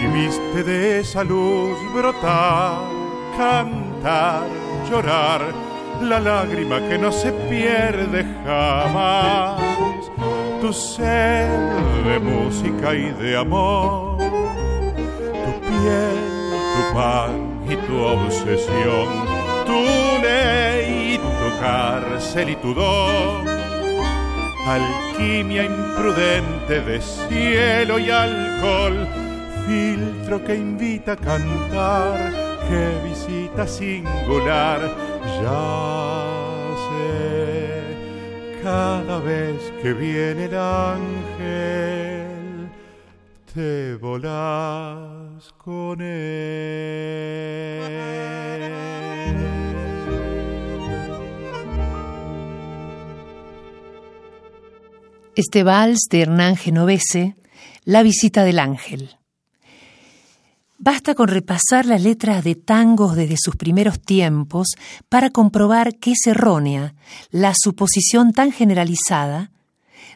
y 0.00 0.06
viste 0.16 0.62
de 0.62 1.00
esa 1.00 1.24
luz 1.24 1.76
brotar, 1.92 2.78
cantar, 3.36 4.46
llorar 4.88 5.40
la 6.00 6.20
lágrima 6.20 6.78
que 6.88 6.96
no 6.96 7.10
se 7.10 7.32
pierde 7.50 8.24
jamás. 8.44 9.60
Tu 10.60 10.72
ser 10.72 11.50
de 12.08 12.18
música 12.20 12.94
y 12.94 13.10
de 13.22 13.36
amor, 13.36 14.18
tu 15.44 15.52
piel, 15.66 16.18
tu 16.74 16.94
pan 16.94 17.32
y 17.68 17.74
tu 17.86 17.94
obsesión, 18.00 19.08
tu 19.66 20.08
cárcel 21.60 22.50
y 22.50 22.56
tu 22.56 22.74
don, 22.74 23.46
alquimia 24.66 25.64
imprudente 25.64 26.80
de 26.80 27.00
cielo 27.00 27.98
y 27.98 28.10
alcohol, 28.10 29.06
filtro 29.66 30.44
que 30.44 30.54
invita 30.56 31.12
a 31.12 31.16
cantar, 31.16 32.32
que 32.68 33.00
visita 33.08 33.66
singular, 33.66 34.80
ya 35.42 36.74
sé, 36.88 38.62
cada 38.62 39.18
vez 39.20 39.72
que 39.82 39.92
viene 39.92 40.44
el 40.44 40.56
ángel, 40.56 42.28
te 43.54 43.96
volás 43.96 45.52
con 45.58 46.00
él. 46.00 47.38
Este 55.38 55.62
vals 55.62 56.08
de 56.10 56.22
Hernán 56.22 56.56
Genovese, 56.56 57.36
La 57.84 58.02
visita 58.02 58.42
del 58.42 58.58
ángel. 58.58 59.18
Basta 60.78 61.14
con 61.14 61.28
repasar 61.28 61.86
las 61.86 62.02
letras 62.02 62.42
de 62.42 62.56
tangos 62.56 63.14
desde 63.14 63.36
sus 63.38 63.54
primeros 63.54 64.00
tiempos 64.00 64.66
para 65.08 65.30
comprobar 65.30 65.94
que 66.00 66.10
es 66.10 66.26
errónea 66.26 66.96
la 67.30 67.52
suposición 67.56 68.32
tan 68.32 68.50
generalizada 68.50 69.52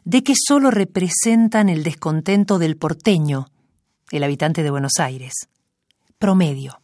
de 0.05 0.25
que 0.25 0.35
sólo 0.37 0.73
representan 0.73 1.68
el 1.68 1.85
descontento 1.85 2.59
del 2.59 2.77
porteño, 2.77 3.47
el 4.11 4.25
habitante 4.25 4.64
de 4.64 4.70
Buenos 4.73 4.95
Aires. 4.99 5.35
Promedio. 6.18 6.81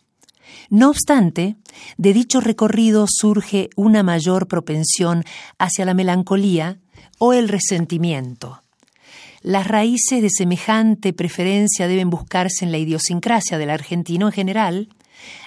No 0.70 0.90
obstante, 0.90 1.56
de 1.96 2.12
dicho 2.12 2.40
recorrido 2.40 3.06
surge 3.08 3.68
una 3.74 4.04
mayor 4.04 4.46
propensión 4.46 5.24
hacia 5.58 5.84
la 5.84 5.94
melancolía 5.94 6.78
o 7.18 7.32
el 7.32 7.48
resentimiento. 7.48 8.62
Las 9.42 9.66
raíces 9.66 10.22
de 10.22 10.30
semejante 10.30 11.12
preferencia 11.12 11.86
deben 11.86 12.10
buscarse 12.10 12.64
en 12.64 12.72
la 12.72 12.78
idiosincrasia 12.78 13.58
del 13.58 13.70
argentino 13.70 14.26
en 14.26 14.32
general, 14.32 14.88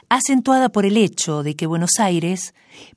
acentuada 0.10 0.70
por 0.70 0.86
el 0.86 0.98
hecho 0.98 1.44
de 1.44 1.56
que 1.56 1.68
Buenos 1.68 2.00
Aires, 2.00 2.54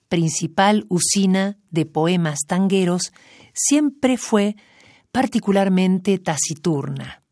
principal 0.08 0.86
usina 0.88 1.58
de 1.70 1.86
poemas 1.86 2.40
tangueros, 2.46 3.12
siempre 3.52 4.16
fue 4.16 4.56
particularmente 5.12 6.18
taciturna. 6.18 7.22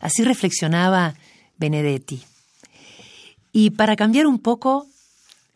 Así 0.00 0.24
reflexionaba 0.24 1.14
Benedetti. 1.56 2.22
Y 3.52 3.70
para 3.70 3.96
cambiar 3.96 4.26
un 4.26 4.38
poco 4.38 4.86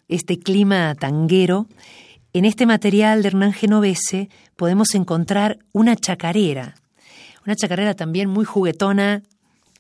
este 0.09 0.39
clima 0.39 0.95
tanguero, 0.95 1.67
en 2.39 2.45
este 2.45 2.67
material 2.67 3.23
de 3.23 3.29
Hernán 3.29 3.55
Genovese 3.55 4.29
podemos 4.57 4.95
encontrar 4.95 5.59
una 5.73 5.97
chacarera, 5.97 6.75
una 7.47 7.57
chacarera 7.57 7.95
también 7.95 8.29
muy 8.29 8.45
juguetona, 8.45 9.23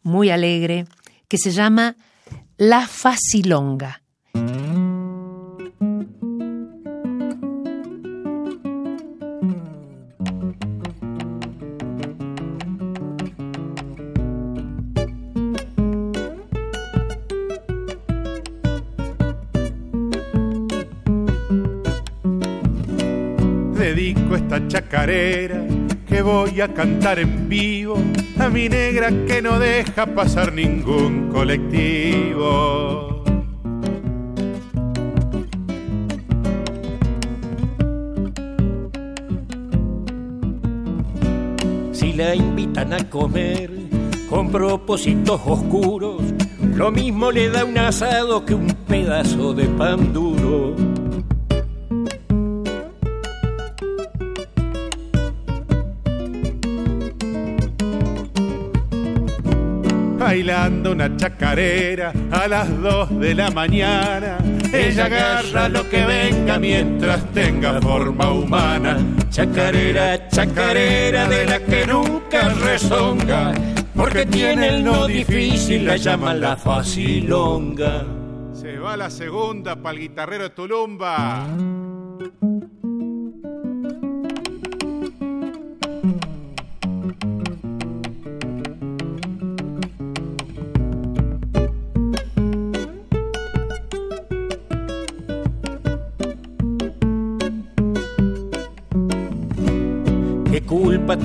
muy 0.02 0.30
alegre, 0.30 0.86
que 1.28 1.36
se 1.36 1.50
llama 1.50 1.96
La 2.56 2.86
Facilonga. 2.86 4.00
Chacarera 24.68 25.62
que 26.08 26.22
voy 26.22 26.60
a 26.60 26.68
cantar 26.68 27.18
en 27.18 27.48
vivo 27.48 27.96
a 28.38 28.48
mi 28.48 28.68
negra 28.68 29.10
que 29.26 29.42
no 29.42 29.58
deja 29.58 30.06
pasar 30.06 30.52
ningún 30.52 31.28
colectivo. 31.30 33.24
Si 41.92 42.12
la 42.12 42.34
invitan 42.34 42.92
a 42.92 43.08
comer 43.10 43.70
con 44.28 44.50
propósitos 44.50 45.40
oscuros, 45.44 46.22
lo 46.74 46.90
mismo 46.90 47.30
le 47.30 47.48
da 47.48 47.64
un 47.64 47.78
asado 47.78 48.44
que 48.44 48.54
un 48.54 48.66
pedazo 48.86 49.54
de 49.54 49.64
pan 49.64 50.12
duro. 50.12 50.74
Bailando 60.26 60.90
una 60.90 61.16
chacarera 61.16 62.12
a 62.32 62.48
las 62.48 62.68
dos 62.82 63.16
de 63.20 63.32
la 63.32 63.48
mañana. 63.52 64.38
Ella 64.72 65.04
agarra 65.04 65.68
lo 65.68 65.88
que 65.88 66.04
venga 66.04 66.58
mientras 66.58 67.24
tenga 67.32 67.80
forma 67.80 68.32
humana. 68.32 68.98
Chacarera, 69.30 70.26
chacarera 70.26 71.28
de 71.28 71.46
la 71.46 71.60
que 71.60 71.86
nunca 71.86 72.48
rezonga, 72.54 73.54
porque 73.94 74.26
tiene 74.26 74.70
el 74.70 74.84
no 74.84 75.06
difícil, 75.06 75.86
la 75.86 75.96
llaman 75.96 76.40
la 76.40 76.56
facilonga. 76.56 78.04
Se 78.52 78.78
va 78.78 78.96
la 78.96 79.10
segunda 79.10 79.76
pa'l 79.76 79.96
guitarrero 79.96 80.42
de 80.42 80.50
Tulumba. 80.50 81.46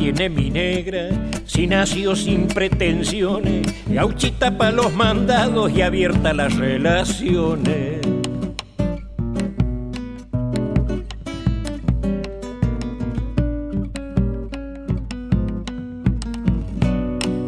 Tiene 0.01 0.29
mi 0.29 0.49
negra 0.49 1.09
si 1.45 1.67
nació 1.67 2.15
sin 2.15 2.47
pretensiones, 2.47 3.67
gauchita 3.87 4.57
pa' 4.57 4.71
los 4.71 4.91
mandados 4.95 5.71
y 5.71 5.83
abierta 5.83 6.33
las 6.33 6.55
relaciones? 6.57 7.99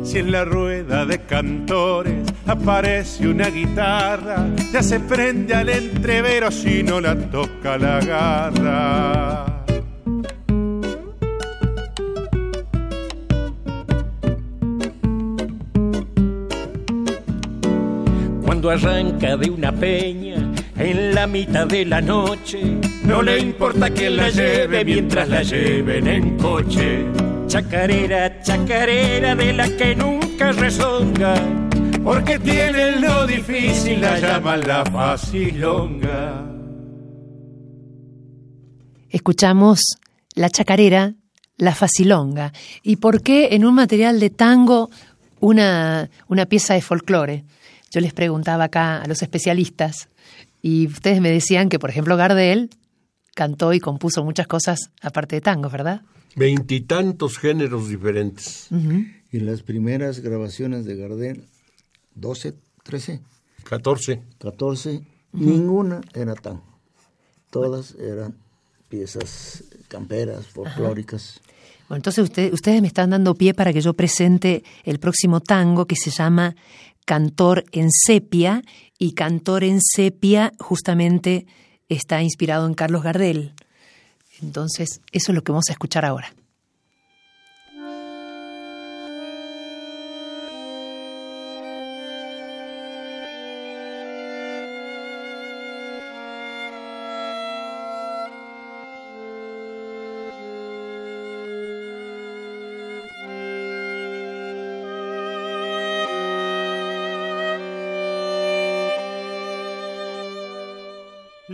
Si 0.04 0.20
en 0.20 0.32
la 0.32 0.45
rueda 0.45 1.08
de 1.08 1.22
cantores 1.26 2.32
aparece 2.45 3.28
una 3.28 3.47
guitarra, 3.47 4.45
ya 4.72 4.84
se 4.84 4.99
prende 4.99 5.56
al 5.56 5.70
entrevero 5.70 6.51
si 6.51 6.84
no 6.84 7.01
la 7.01 7.16
toca 7.16 7.80
la 7.80 7.99
garra. 7.99 9.53
Arranca 18.70 19.36
de 19.36 19.49
una 19.49 19.74
peña 19.74 20.36
en 20.78 21.14
la 21.14 21.28
mitad 21.28 21.68
de 21.68 21.86
la 21.86 21.99
noche, 21.99 22.61
no 23.03 23.22
le 23.22 23.39
importa 23.39 23.89
que 23.89 24.09
la 24.09 24.30
lleve 24.30 24.86
mientras 24.86 25.28
la 25.28 25.43
lleven 25.43 26.07
en 26.07 26.38
coche. 26.38 27.05
Chacarera, 27.47 28.41
chacarera 28.41 29.36
de 29.36 29.53
la 29.53 29.68
que 29.68 29.95
nunca 29.95 30.53
rezonga, 30.53 31.36
porque 32.03 32.39
tiene 32.39 32.99
lo 33.01 33.28
difícil, 33.28 33.99
la 33.99 34.18
llaman 34.18 34.61
la 34.61 34.86
facilonga. 34.86 36.45
Escuchamos 39.09 39.97
la 40.36 40.49
chacarera, 40.49 41.16
la 41.57 41.76
facilonga. 41.76 42.53
¿Y 42.82 42.95
por 42.95 43.22
qué 43.22 43.49
en 43.51 43.66
un 43.66 43.76
material 43.76 44.22
de 44.22 44.30
tango 44.30 44.89
una, 45.41 46.09
una 46.30 46.45
pieza 46.45 46.74
de 46.74 46.82
folclore? 46.82 47.43
Yo 47.94 48.02
les 48.02 48.12
preguntaba 48.12 48.64
acá 48.64 49.04
a 49.04 49.08
los 49.08 49.22
especialistas 49.22 50.10
y 50.64 50.88
ustedes 50.88 51.22
me 51.22 51.30
decían 51.30 51.70
que, 51.70 51.78
por 51.78 51.91
ejemplo, 51.91 52.18
Gardel 52.18 52.72
cantó 53.36 53.72
y 53.72 53.80
compuso 53.80 54.24
muchas 54.24 54.48
cosas 54.48 54.89
aparte 55.02 55.36
de 55.36 55.41
tango, 55.41 55.70
¿verdad? 55.70 56.02
Veintitantos 56.36 57.38
géneros 57.38 57.89
diferentes. 57.89 58.68
Y 59.32 59.39
las 59.41 59.62
primeras 59.62 60.22
grabaciones 60.22 60.86
de 60.86 60.96
Gardel, 60.96 61.46
12, 62.16 62.56
13, 62.82 63.22
14. 63.64 64.24
14, 64.39 65.04
ninguna 65.34 66.02
era 66.16 66.34
tango. 66.34 66.64
Todas 67.52 67.94
eran 68.00 68.36
piezas 68.89 69.66
camperas, 69.88 70.48
folclóricas. 70.48 71.39
Bueno, 71.88 71.98
entonces 71.98 72.52
ustedes 72.52 72.82
me 72.82 72.88
están 72.88 73.12
dando 73.12 73.36
pie 73.36 73.54
para 73.54 73.72
que 73.72 73.82
yo 73.82 73.94
presente 73.94 74.64
el 74.84 74.98
próximo 74.98 75.41
tango 75.41 75.86
que 75.86 75.96
se 75.96 76.10
llama 76.10 76.56
Cantor 77.06 77.66
en 77.72 77.89
sepia 77.91 78.62
y 78.97 79.14
Cantor 79.14 79.64
en 79.64 79.80
sepia 79.82 80.51
justamente 80.60 81.45
está 81.89 82.22
inspirado 82.22 82.66
en 82.68 82.74
Carlos 82.74 83.04
Gardel. 83.04 83.54
Entonces, 84.41 85.01
eso 85.12 85.32
es 85.32 85.36
lo 85.36 85.43
que 85.43 85.51
vamos 85.51 85.70
a 85.70 85.74
escuchar 85.74 86.06
ahora. 86.06 86.34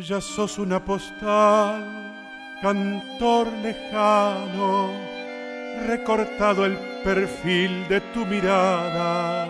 Ya 0.10 0.20
sos 0.20 0.58
una 0.58 0.84
postal, 0.84 1.86
cantor 2.64 3.48
lejano, 3.62 4.90
recortado 5.86 6.66
el 6.66 6.76
perfil 7.04 7.88
de 7.88 8.02
tu 8.12 8.26
mirada. 8.26 9.48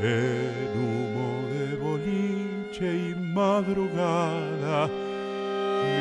En 0.00 0.68
humo 0.74 1.46
de 1.48 1.76
boliche 1.76 2.92
y 2.92 3.14
madrugada, 3.14 4.88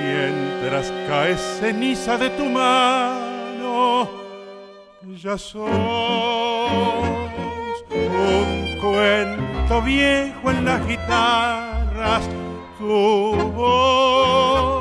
mientras 0.01 0.91
cae 1.07 1.37
ceniza 1.37 2.17
de 2.17 2.31
tu 2.31 2.45
mano, 2.45 4.09
ya 5.21 5.37
sos 5.37 5.69
un 7.91 8.79
cuento 8.81 9.83
viejo 9.83 10.49
en 10.49 10.65
las 10.65 10.87
guitarras 10.87 12.27
voz 12.83 14.73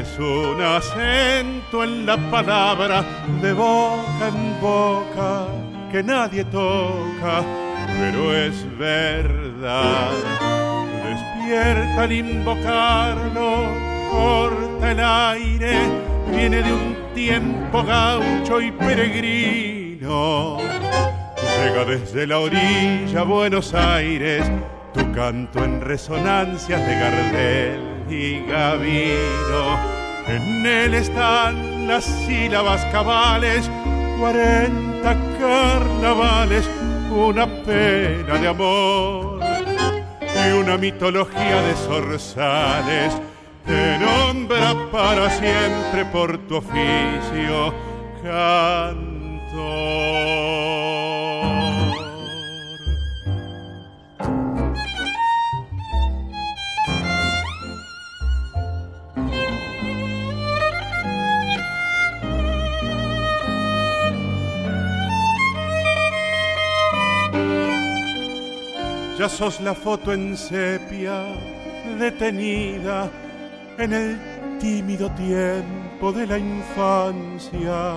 es 0.00 0.18
un 0.18 0.60
acento 0.60 1.84
en 1.84 2.06
la 2.06 2.16
palabra 2.30 3.04
de 3.40 3.52
boca 3.52 4.28
en 4.28 4.60
boca 4.60 5.46
que 5.90 6.02
nadie 6.02 6.44
toca, 6.44 7.44
pero 7.86 8.34
es 8.34 8.66
verdad. 8.76 10.10
Despierta 11.04 12.02
al 12.02 12.12
invocarlo, 12.12 13.68
corta 14.10 14.90
el 14.90 15.00
aire, 15.00 15.78
viene 16.30 16.62
de 16.62 16.72
un 16.72 16.96
tiempo 17.14 17.84
gaucho 17.84 18.60
y 18.60 18.72
peregrino. 18.72 20.58
Llega 20.58 21.84
desde 21.84 22.26
la 22.26 22.40
orilla 22.40 23.20
a 23.20 23.24
Buenos 23.24 23.72
Aires 23.72 24.44
tu 24.94 25.12
canto 25.12 25.64
en 25.64 25.80
resonancias 25.80 26.80
de 26.86 26.94
Gardel 26.94 27.80
y 28.08 28.46
Gavino. 28.46 29.78
En 30.28 30.64
él 30.64 30.94
están 30.94 31.88
las 31.88 32.04
sílabas 32.04 32.82
cabales, 32.86 33.68
cuarenta 34.18 35.16
carnavales, 35.38 36.70
una 37.10 37.46
pena 37.64 38.38
de 38.38 38.48
amor 38.48 39.40
y 40.22 40.52
una 40.52 40.78
mitología 40.78 41.60
de 41.62 41.74
zorzales. 41.74 43.20
Te 43.66 43.98
nombra 43.98 44.74
para 44.92 45.28
siempre 45.30 46.04
por 46.12 46.38
tu 46.46 46.56
oficio, 46.56 47.74
canto. 48.22 49.93
La 69.62 69.74
foto 69.74 70.12
en 70.12 70.36
sepia, 70.36 71.24
detenida 71.98 73.10
en 73.78 73.92
el 73.94 74.58
tímido 74.60 75.10
tiempo 75.12 76.12
de 76.12 76.26
la 76.26 76.36
infancia. 76.36 77.94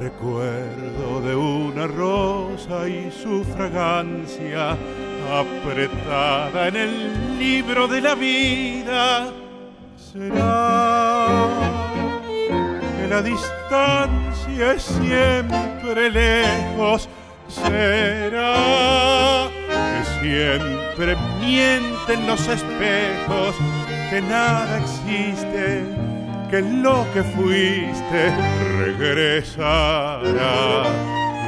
Recuerdo 0.00 1.20
de 1.20 1.36
una 1.36 1.86
rosa 1.86 2.88
y 2.88 3.10
su 3.10 3.44
fragancia 3.44 4.74
apretada 5.30 6.68
en 6.68 6.76
el 6.76 7.38
libro 7.38 7.86
de 7.86 8.00
la 8.00 8.14
vida. 8.14 9.28
Será 9.98 11.26
que 12.98 13.06
la 13.06 13.20
distancia 13.20 14.72
es 14.72 14.82
siempre 14.82 16.10
lejos. 16.10 17.06
Será 17.48 18.56
siempre 20.26 21.16
mienten 21.40 22.26
los 22.26 22.40
espejos, 22.48 23.54
que 24.10 24.20
nada 24.20 24.78
existe, 24.78 25.84
que 26.50 26.60
lo 26.62 27.06
que 27.12 27.22
fuiste 27.22 28.34
regresará. 28.78 30.22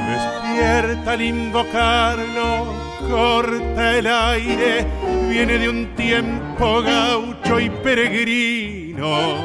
Despierta 0.09 1.11
al 1.11 1.21
invocarlo, 1.21 2.73
corta 3.09 3.97
el 3.97 4.07
aire, 4.07 4.85
viene 5.29 5.57
de 5.57 5.69
un 5.69 5.95
tiempo 5.95 6.81
gaucho 6.81 7.59
y 7.59 7.69
peregrino. 7.69 9.43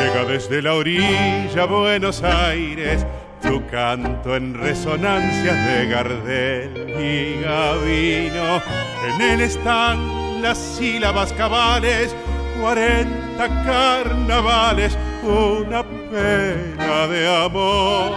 Llega 0.00 0.24
desde 0.26 0.60
la 0.60 0.74
orilla 0.74 1.64
Buenos 1.66 2.22
Aires, 2.22 3.06
tu 3.46 3.66
canto 3.66 4.36
en 4.36 4.54
resonancias 4.54 5.66
de 5.66 5.86
Gardel 5.86 6.70
y 7.00 7.40
Gavino. 7.40 8.62
En 9.06 9.20
él 9.20 9.40
están 9.40 10.42
las 10.42 10.58
sílabas 10.58 11.32
cabales, 11.32 12.14
cuarenta 12.60 13.48
carnavales, 13.64 14.98
una 15.22 15.82
pena 15.82 17.06
de 17.06 17.44
amor 17.44 18.12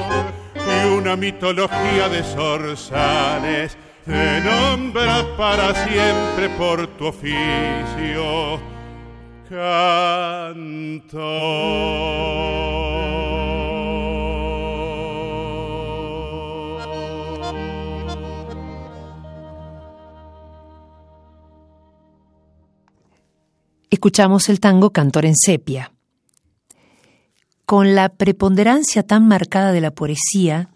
y 0.55 0.85
una 0.87 1.15
mitología 1.15 2.09
de 2.09 2.23
zorzales. 2.23 3.77
Te 4.05 4.41
nombra 4.41 5.25
para 5.37 5.73
siempre 5.85 6.49
por 6.57 6.87
tu 6.87 7.07
oficio, 7.07 8.59
canto. 9.49 11.19
Escuchamos 23.91 24.49
el 24.49 24.59
tango 24.59 24.91
Cantor 24.91 25.25
en 25.25 25.35
Sepia. 25.35 25.91
Con 27.65 27.95
la 27.95 28.09
preponderancia 28.09 29.01
tan 29.01 29.27
marcada 29.27 29.71
de 29.71 29.81
la 29.81 29.89
poesía, 29.89 30.69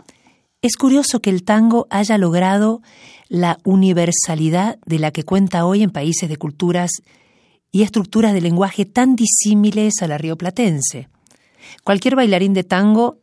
es 0.64 0.78
curioso 0.78 1.20
que 1.20 1.30
el 1.30 1.44
tango 1.44 1.86
haya 1.92 2.18
logrado 2.18 2.82
la 3.30 3.60
universalidad 3.66 4.80
de 4.88 4.98
la 4.98 5.12
que 5.12 5.22
cuenta 5.22 5.66
hoy 5.68 5.84
en 5.84 5.92
países 5.92 6.28
de 6.28 6.38
culturas 6.38 6.90
y 7.72 7.84
estructuras 7.84 8.34
de 8.34 8.42
lenguaje 8.42 8.86
tan 8.86 9.16
disímiles 9.16 10.02
a 10.02 10.08
la 10.08 10.18
rioplatense. 10.18 11.08
Cualquier 11.84 12.16
bailarín 12.16 12.56
de 12.56 12.64
tango, 12.64 13.20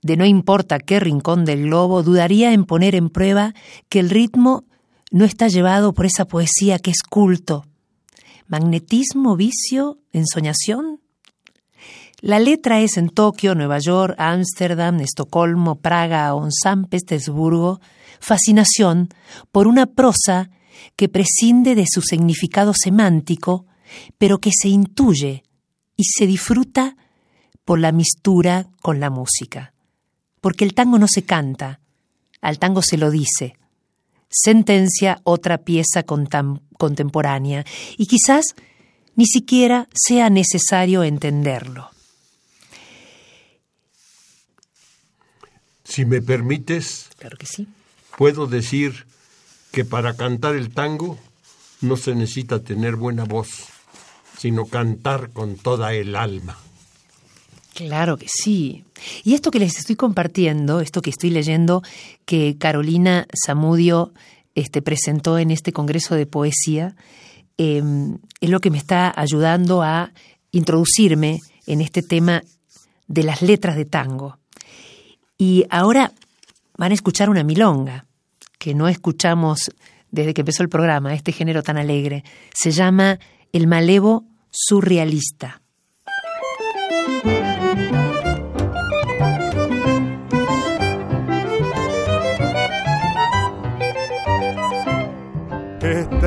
de 0.00 0.16
no 0.16 0.24
importa 0.24 0.78
qué 0.78 0.98
rincón 0.98 1.44
del 1.44 1.64
globo, 1.64 2.02
dudaría 2.02 2.54
en 2.54 2.64
poner 2.64 2.94
en 2.94 3.10
prueba 3.10 3.52
que 3.90 4.00
el 4.00 4.08
ritmo 4.08 4.64
no 5.10 5.26
está 5.26 5.48
llevado 5.48 5.92
por 5.92 6.06
esa 6.06 6.24
poesía 6.24 6.78
que 6.78 6.90
es 6.90 7.02
culto. 7.02 7.66
¿Magnetismo, 8.50 9.36
vicio, 9.36 10.00
ensoñación? 10.12 10.98
La 12.20 12.40
letra 12.40 12.80
es 12.80 12.96
en 12.96 13.08
Tokio, 13.08 13.54
Nueva 13.54 13.78
York, 13.78 14.16
Ámsterdam, 14.18 14.98
Estocolmo, 14.98 15.76
Praga 15.76 16.34
o 16.34 16.44
en 16.44 16.50
San 16.50 16.86
Petersburgo, 16.86 17.80
fascinación 18.18 19.08
por 19.52 19.68
una 19.68 19.86
prosa 19.86 20.50
que 20.96 21.08
prescinde 21.08 21.76
de 21.76 21.84
su 21.88 22.02
significado 22.02 22.72
semántico, 22.74 23.66
pero 24.18 24.40
que 24.40 24.50
se 24.52 24.68
intuye 24.68 25.44
y 25.94 26.02
se 26.02 26.26
disfruta 26.26 26.96
por 27.64 27.78
la 27.78 27.92
mistura 27.92 28.66
con 28.82 28.98
la 28.98 29.10
música. 29.10 29.74
Porque 30.40 30.64
el 30.64 30.74
tango 30.74 30.98
no 30.98 31.06
se 31.06 31.22
canta, 31.22 31.78
al 32.40 32.58
tango 32.58 32.82
se 32.82 32.96
lo 32.96 33.12
dice. 33.12 33.59
Sentencia 34.30 35.20
otra 35.24 35.58
pieza 35.58 36.04
contemporánea 36.04 37.64
y 37.98 38.06
quizás 38.06 38.54
ni 39.16 39.26
siquiera 39.26 39.88
sea 39.92 40.30
necesario 40.30 41.02
entenderlo. 41.02 41.90
Si 45.84 46.04
me 46.04 46.22
permites, 46.22 47.08
Claro 47.18 47.36
que 47.36 47.46
sí. 47.46 47.66
puedo 48.16 48.46
decir 48.46 49.06
que 49.72 49.84
para 49.84 50.16
cantar 50.16 50.54
el 50.54 50.72
tango 50.72 51.18
no 51.80 51.96
se 51.96 52.14
necesita 52.14 52.60
tener 52.60 52.94
buena 52.96 53.24
voz, 53.24 53.48
sino 54.38 54.66
cantar 54.66 55.30
con 55.30 55.56
toda 55.56 55.92
el 55.94 56.14
alma. 56.14 56.56
Claro 57.80 58.18
que 58.18 58.26
sí. 58.28 58.84
Y 59.24 59.32
esto 59.32 59.50
que 59.50 59.58
les 59.58 59.78
estoy 59.78 59.96
compartiendo, 59.96 60.80
esto 60.80 61.00
que 61.00 61.08
estoy 61.08 61.30
leyendo, 61.30 61.82
que 62.26 62.58
Carolina 62.58 63.26
Zamudio 63.46 64.12
este, 64.54 64.82
presentó 64.82 65.38
en 65.38 65.50
este 65.50 65.72
Congreso 65.72 66.14
de 66.14 66.26
Poesía, 66.26 66.94
eh, 67.56 67.82
es 68.42 68.50
lo 68.50 68.60
que 68.60 68.70
me 68.70 68.76
está 68.76 69.10
ayudando 69.18 69.82
a 69.82 70.12
introducirme 70.52 71.38
en 71.66 71.80
este 71.80 72.02
tema 72.02 72.42
de 73.06 73.22
las 73.22 73.40
letras 73.40 73.76
de 73.76 73.86
tango. 73.86 74.36
Y 75.38 75.64
ahora 75.70 76.12
van 76.76 76.90
a 76.90 76.94
escuchar 76.94 77.30
una 77.30 77.44
milonga, 77.44 78.04
que 78.58 78.74
no 78.74 78.88
escuchamos 78.88 79.70
desde 80.10 80.34
que 80.34 80.42
empezó 80.42 80.62
el 80.62 80.68
programa, 80.68 81.14
este 81.14 81.32
género 81.32 81.62
tan 81.62 81.78
alegre. 81.78 82.24
Se 82.52 82.72
llama 82.72 83.18
El 83.54 83.66
Malevo 83.66 84.26
Surrealista. 84.50 85.62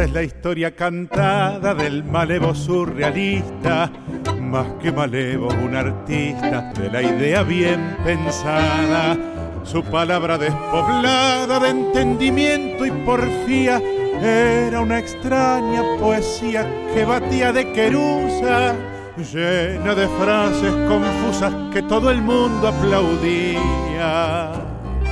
Es 0.03 0.11
la 0.11 0.21
historia 0.21 0.75
cantada 0.75 1.73
del 1.73 2.03
malevo 2.03 2.53
surrealista, 2.53 3.89
más 4.37 4.67
que 4.81 4.91
malevo, 4.91 5.47
un 5.47 5.77
artista 5.77 6.73
de 6.73 6.91
la 6.91 7.01
idea 7.01 7.41
bien 7.43 7.95
pensada. 8.03 9.15
Su 9.63 9.81
palabra 9.81 10.37
despoblada 10.37 11.57
de 11.57 11.69
entendimiento 11.69 12.85
y 12.85 12.91
porfía 12.91 13.81
era 14.21 14.81
una 14.81 14.99
extraña 14.99 15.81
poesía 15.97 16.67
que 16.93 17.05
batía 17.05 17.53
de 17.53 17.71
querusa, 17.71 18.75
llena 19.15 19.95
de 19.95 20.09
frases 20.19 20.73
confusas 20.85 21.53
que 21.71 21.81
todo 21.81 22.11
el 22.11 22.21
mundo 22.21 22.67
aplaudía. 22.67 24.51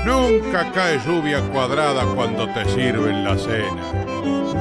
Nunca 0.06 0.70
cae 0.74 1.00
lluvia 1.00 1.40
cuadrada 1.54 2.04
cuando 2.14 2.46
te 2.50 2.66
sirven 2.66 3.24
la 3.24 3.38
cena. 3.38 4.11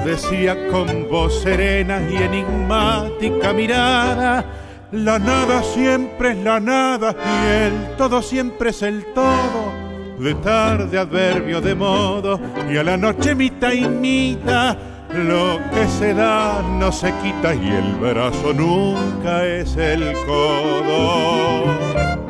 Decía 0.04 0.68
con 0.68 1.08
voz 1.08 1.42
serena 1.42 2.00
y 2.10 2.16
enigmática 2.16 3.52
mirada, 3.52 4.44
la 4.92 5.18
nada 5.18 5.62
siempre 5.62 6.32
es 6.32 6.38
la 6.38 6.58
nada 6.58 7.14
y 7.14 7.48
el 7.48 7.96
todo 7.96 8.22
siempre 8.22 8.70
es 8.70 8.82
el 8.82 9.04
todo. 9.14 9.72
De 10.18 10.34
tarde 10.34 10.98
adverbio 10.98 11.60
de 11.60 11.74
modo 11.74 12.40
y 12.70 12.76
a 12.76 12.82
la 12.82 12.96
noche 12.96 13.34
mitad 13.34 13.72
y 13.72 13.88
mitad. 13.88 14.76
Lo 15.14 15.58
que 15.72 15.86
se 15.86 16.14
da 16.14 16.62
no 16.62 16.92
se 16.92 17.12
quita 17.22 17.54
y 17.54 17.68
el 17.68 17.94
brazo 17.96 18.52
nunca 18.52 19.44
es 19.44 19.76
el 19.76 20.12
codo. 20.26 22.29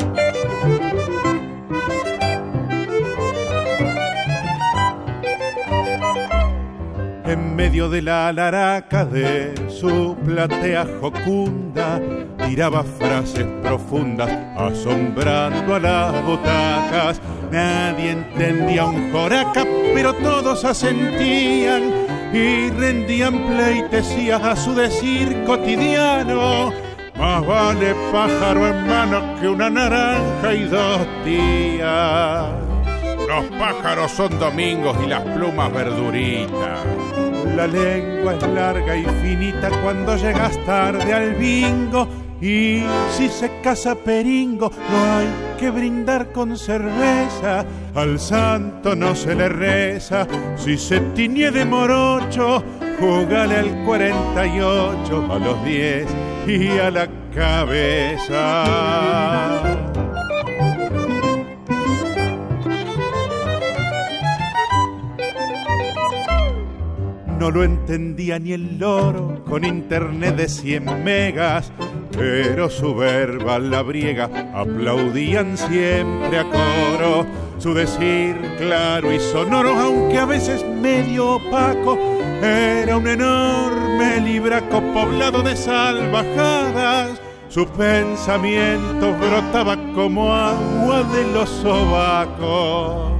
En 7.30 7.54
medio 7.54 7.88
de 7.88 8.02
la 8.02 8.26
alaraca 8.26 9.04
de 9.04 9.54
su 9.68 10.16
platea 10.24 10.84
jocunda, 11.00 12.00
tiraba 12.44 12.82
frases 12.82 13.46
profundas, 13.62 14.28
asombrando 14.56 15.76
a 15.76 15.78
las 15.78 16.24
butacas. 16.24 17.20
Nadie 17.52 18.10
entendía 18.10 18.84
un 18.84 19.12
joraca, 19.12 19.64
pero 19.94 20.12
todos 20.14 20.64
asentían 20.64 21.82
y 22.32 22.68
rendían 22.70 23.46
pleitesías 23.46 24.42
a 24.42 24.56
su 24.56 24.74
decir 24.74 25.44
cotidiano. 25.44 26.72
Más 27.16 27.46
vale 27.46 27.94
pájaro 28.10 28.66
en 28.66 28.88
mano 28.88 29.40
que 29.40 29.46
una 29.46 29.70
naranja 29.70 30.52
y 30.52 30.64
dos 30.64 31.06
días. 31.24 32.70
Los 33.28 33.44
pájaros 33.56 34.10
son 34.10 34.36
domingos 34.40 34.96
y 35.04 35.06
las 35.06 35.20
plumas 35.20 35.72
verduritas. 35.72 36.80
La 37.56 37.66
lengua 37.66 38.34
es 38.34 38.42
larga 38.48 38.96
y 38.96 39.04
finita 39.22 39.68
cuando 39.82 40.16
llegas 40.16 40.56
tarde 40.64 41.12
al 41.12 41.34
bingo. 41.34 42.08
Y 42.40 42.84
si 43.10 43.28
se 43.28 43.60
casa 43.60 43.94
Peringo, 43.94 44.70
no 44.70 45.14
hay 45.14 45.28
que 45.58 45.68
brindar 45.70 46.32
con 46.32 46.56
cerveza. 46.56 47.66
Al 47.94 48.18
santo 48.18 48.96
no 48.96 49.14
se 49.14 49.34
le 49.34 49.50
reza. 49.50 50.26
Si 50.56 50.78
se 50.78 51.00
tiñe 51.00 51.50
de 51.50 51.66
morocho, 51.66 52.64
jugale 52.98 53.56
al 53.56 53.84
48, 53.84 55.26
a 55.30 55.38
los 55.38 55.62
10 55.64 56.06
y 56.46 56.78
a 56.78 56.90
la 56.90 57.06
cabeza. 57.34 58.64
No 67.40 67.50
lo 67.50 67.64
entendía 67.64 68.38
ni 68.38 68.52
el 68.52 68.78
loro 68.78 69.42
con 69.48 69.64
internet 69.64 70.36
de 70.36 70.46
100 70.46 71.02
megas, 71.02 71.72
pero 72.12 72.68
su 72.68 72.94
verba 72.94 73.58
la 73.58 73.80
briega 73.80 74.28
aplaudían 74.52 75.56
siempre 75.56 76.38
a 76.38 76.44
coro. 76.44 77.24
Su 77.56 77.72
decir 77.72 78.36
claro 78.58 79.10
y 79.10 79.18
sonoro, 79.18 79.70
aunque 79.70 80.18
a 80.18 80.26
veces 80.26 80.62
medio 80.66 81.36
opaco, 81.36 81.98
era 82.42 82.98
un 82.98 83.08
enorme 83.08 84.20
libraco 84.20 84.82
poblado 84.92 85.40
de 85.42 85.56
salvajadas. 85.56 87.22
Su 87.48 87.66
pensamiento 87.68 89.16
brotaba 89.16 89.78
como 89.94 90.34
agua 90.34 91.04
de 91.04 91.32
los 91.32 91.48
sobacos. 91.48 93.19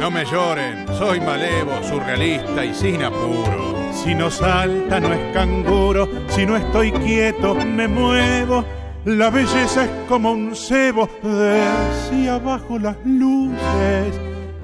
No 0.00 0.10
me 0.10 0.24
lloren, 0.24 0.86
soy 0.96 1.20
malevo, 1.20 1.82
surrealista 1.82 2.64
y 2.64 2.72
sin 2.72 3.02
apuro. 3.02 3.92
Si 3.92 4.14
no 4.14 4.30
salta 4.30 4.98
no 4.98 5.12
es 5.12 5.34
canguro, 5.34 6.08
si 6.28 6.46
no 6.46 6.56
estoy 6.56 6.90
quieto 6.90 7.54
me 7.54 7.86
muevo. 7.86 8.64
La 9.04 9.28
belleza 9.28 9.84
es 9.84 9.90
como 10.08 10.32
un 10.32 10.56
cebo, 10.56 11.06
decía 11.22 12.38
bajo 12.38 12.78
las 12.78 12.96
luces, 13.04 14.18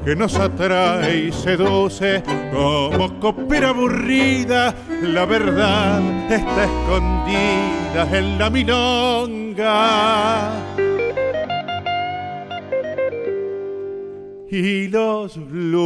que 0.06 0.16
nos 0.16 0.36
atrae 0.36 1.26
y 1.26 1.32
seduce 1.32 2.22
como 2.50 3.20
copera 3.20 3.68
aburrida. 3.68 4.74
La 5.02 5.26
verdad 5.26 6.00
está 6.30 6.64
escondida 6.64 8.08
en 8.18 8.38
la 8.38 8.48
milonga. 8.48 9.66
Y 14.50 14.88
los 14.88 15.36
blues. 15.36 15.76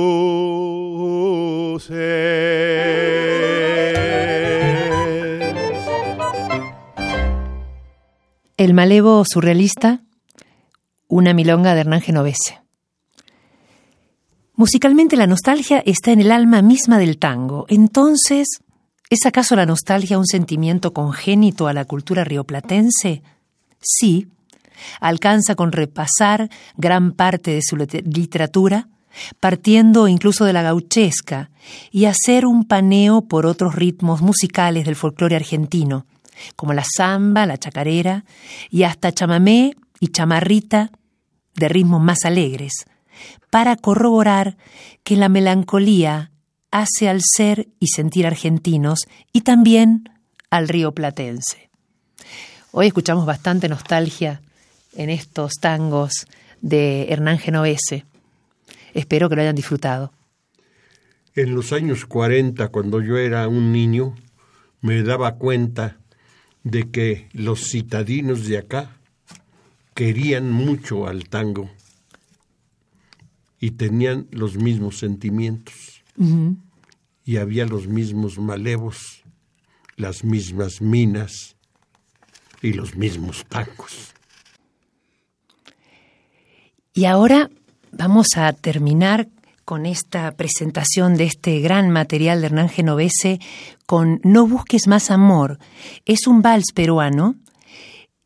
El 8.57 8.75
malevo 8.75 9.25
surrealista, 9.27 10.03
una 11.09 11.33
milonga 11.33 11.75
de 11.75 11.81
Hernán 11.81 12.03
Genovese. 12.03 12.61
Musicalmente 14.55 15.17
la 15.17 15.27
nostalgia 15.27 15.83
está 15.87 16.13
en 16.13 16.21
el 16.21 16.31
alma 16.31 16.61
misma 16.61 16.99
del 16.99 17.17
tango. 17.17 17.65
Entonces, 17.71 18.61
¿es 19.09 19.25
acaso 19.25 19.57
la 19.57 19.65
nostalgia 19.65 20.19
un 20.19 20.27
sentimiento 20.27 20.93
congénito 20.93 21.67
a 21.67 21.73
la 21.73 21.87
cultura 21.87 22.25
rioplatense? 22.25 23.23
Sí, 23.81 24.29
alcanza 25.01 25.55
con 25.55 25.73
repasar 25.73 26.49
gran 26.77 27.13
parte 27.13 27.53
de 27.53 27.63
su 27.63 27.77
literatura, 27.77 28.89
partiendo 29.41 30.09
incluso 30.09 30.45
de 30.45 30.53
la 30.53 30.63
gauchesca, 30.63 31.51
y 31.91 32.05
hacer 32.07 32.47
un 32.47 32.65
paneo 32.65 33.23
por 33.23 33.47
otros 33.47 33.75
ritmos 33.75 34.23
musicales 34.23 34.87
del 34.87 34.97
folclore 34.97 35.37
argentino, 35.37 36.07
como 36.57 36.73
la 36.73 36.85
samba, 36.85 37.47
la 37.47 37.59
chacarera, 37.59 38.25
y 38.71 38.85
hasta 38.85 39.13
chamamé 39.13 39.75
y 40.01 40.09
chamarrita 40.09 40.91
de 41.55 41.69
ritmos 41.69 42.01
más 42.01 42.25
alegres, 42.25 42.73
para 43.51 43.77
corroborar 43.77 44.57
que 45.03 45.17
la 45.17 45.29
melancolía 45.29 46.31
hace 46.71 47.09
al 47.09 47.21
ser 47.23 47.69
y 47.81 47.89
sentir 47.89 48.27
argentinos 48.27 49.09
y 49.33 49.41
también 49.41 50.09
al 50.51 50.69
río 50.69 50.93
platense. 50.93 51.71
Hoy 52.73 52.87
escuchamos 52.87 53.27
bastante 53.27 53.69
nostalgia 53.69 54.41
en 54.95 55.11
estos 55.11 55.55
tangos 55.61 56.27
de 56.61 57.07
Hernán 57.11 57.39
Genovese. 57.39 58.05
Espero 58.95 59.29
que 59.29 59.37
lo 59.37 59.43
hayan 59.43 59.57
disfrutado. 59.57 60.13
En 61.35 61.55
los 61.55 61.73
años 61.73 62.07
40, 62.07 62.69
cuando 62.69 63.01
yo 63.01 63.17
era 63.17 63.47
un 63.49 63.73
niño, 63.73 64.15
me 64.81 65.03
daba 65.03 65.37
cuenta 65.37 65.97
de 66.65 66.91
que 66.91 67.29
los 67.33 67.71
citadinos 67.71 68.47
de 68.47 68.59
acá 68.59 68.97
querían 69.95 70.51
mucho 70.51 71.07
al 71.07 71.29
tango 71.29 71.71
y 73.61 73.73
tenían 73.73 74.27
los 74.31 74.57
mismos 74.57 74.99
sentimientos 74.99 76.03
y 77.25 77.37
había 77.37 77.65
los 77.65 77.87
mismos 77.87 78.39
malevos, 78.39 79.23
las 79.97 80.25
mismas 80.25 80.83
minas 80.83 81.57
y 82.61 82.73
los 82.73 82.97
mismos 82.97 83.47
tangos. 83.49 84.15
Y 86.93 87.05
ahora 87.05 87.51
vamos 87.93 88.37
a 88.37 88.53
terminar 88.53 89.29
con 89.65 89.87
esta 89.87 90.33
presentación 90.33 91.17
de 91.17 91.25
este 91.25 91.61
gran 91.61 91.89
material 91.91 92.41
de 92.41 92.47
Hernán 92.47 92.69
Genovese 92.69 93.39
con 93.87 94.21
No 94.25 94.49
busques 94.49 94.89
más 94.89 95.13
amor. 95.13 95.61
Es 96.05 96.27
un 96.27 96.43
vals 96.43 96.73
peruano, 96.75 97.37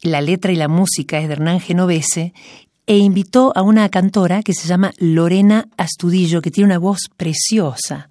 la 0.01 0.23
letra 0.23 0.53
y 0.53 0.57
la 0.57 0.69
música 0.69 1.19
es 1.19 1.29
de 1.29 1.35
Hernán 1.35 1.61
Genovese, 1.61 2.33
e 2.87 2.97
invitó 2.97 3.53
a 3.55 3.63
una 3.63 3.89
cantora 3.91 4.43
que 4.43 4.55
se 4.55 4.69
llama 4.69 4.93
Lorena 4.99 5.69
Astudillo, 5.77 6.41
que 6.41 6.51
tiene 6.51 6.67
una 6.67 6.79
voz 6.79 7.11
preciosa. 7.17 8.09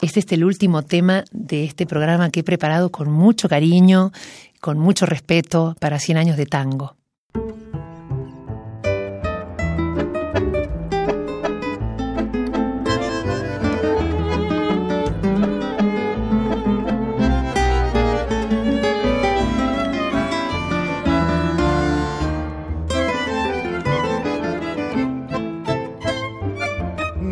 Este 0.00 0.20
es 0.20 0.32
el 0.32 0.44
último 0.44 0.82
tema 0.82 1.24
de 1.30 1.64
este 1.64 1.86
programa 1.86 2.30
que 2.30 2.40
he 2.40 2.44
preparado 2.44 2.90
con 2.90 3.10
mucho 3.10 3.48
cariño, 3.48 4.12
con 4.60 4.78
mucho 4.78 5.04
respeto 5.04 5.76
para 5.80 5.98
100 5.98 6.18
años 6.18 6.36
de 6.36 6.46
tango. 6.46 6.97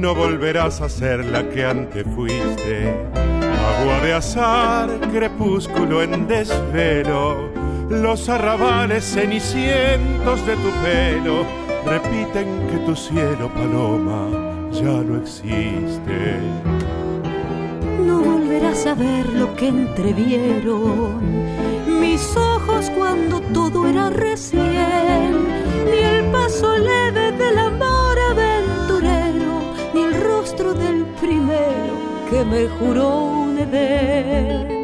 No 0.07 0.15
volverás 0.15 0.81
a 0.83 0.89
ser 0.89 1.25
la 1.25 1.43
que 1.49 1.65
antes 1.65 2.07
fuiste. 2.15 2.95
Agua 3.73 3.99
de 4.05 4.13
azar, 4.13 4.89
crepúsculo 5.13 6.01
en 6.01 6.29
desvelo, 6.29 7.51
los 7.91 8.29
arrabales 8.29 9.03
cenicientos 9.03 10.47
de 10.47 10.55
tu 10.63 10.71
pelo 10.85 11.45
repiten 11.85 12.47
que 12.69 12.79
tu 12.87 12.95
cielo, 12.95 13.53
paloma, 13.53 14.29
ya 14.71 15.03
no 15.09 15.21
existe. 15.21 16.39
No 18.07 18.21
volverás 18.21 18.87
a 18.87 18.95
ver 18.95 19.29
lo 19.31 19.57
que 19.57 19.67
entrevieron 19.67 21.21
mis 22.01 22.37
ojos 22.37 22.93
cuando 22.97 23.41
todo 23.53 23.89
era 23.89 24.11
recién, 24.11 25.49
ni 25.91 25.99
el 25.99 26.25
paso 26.31 26.79
leve 26.79 27.33
del 27.33 27.59
amor 27.59 27.77
del 27.77 27.86
me 32.51 32.69
juró 32.69 33.25
un 33.25 33.59
Edén. 33.59 34.77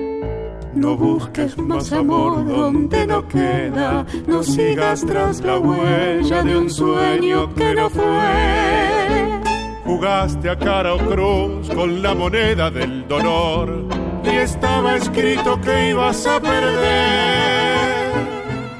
No 0.75 0.97
busques 0.97 1.57
más 1.59 1.93
amor 1.93 2.47
donde 2.47 3.07
no 3.07 3.27
queda, 3.29 4.07
no 4.27 4.43
sigas 4.43 5.05
tras 5.07 5.41
la 5.43 5.59
huella 5.59 6.43
de 6.43 6.57
un 6.57 6.71
sueño 6.71 7.55
que 7.55 7.75
no 7.75 7.91
fue. 7.91 9.43
Jugaste 9.85 10.49
a 10.49 10.59
cara 10.59 10.95
o 10.95 10.99
cruz 10.99 11.69
con 11.69 12.03
la 12.03 12.15
moneda 12.15 12.71
del 12.71 13.07
dolor 13.07 13.85
y 14.25 14.37
estaba 14.37 14.97
escrito 14.97 15.61
que 15.61 15.91
ibas 15.91 16.27
a 16.27 16.41
perder. 16.41 17.93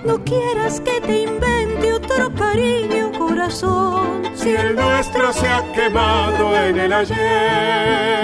No 0.05 0.19
quieras 0.25 0.81
que 0.81 1.01
te 1.01 1.23
invente 1.23 1.93
otro 1.93 2.33
cariño 2.35 3.13
si 4.35 4.51
el 4.51 4.75
nuestro 4.75 5.33
se 5.33 5.49
ha 5.49 5.63
quemado 5.73 6.57
en 6.57 6.79
el 6.79 6.93
ayer. 6.93 8.23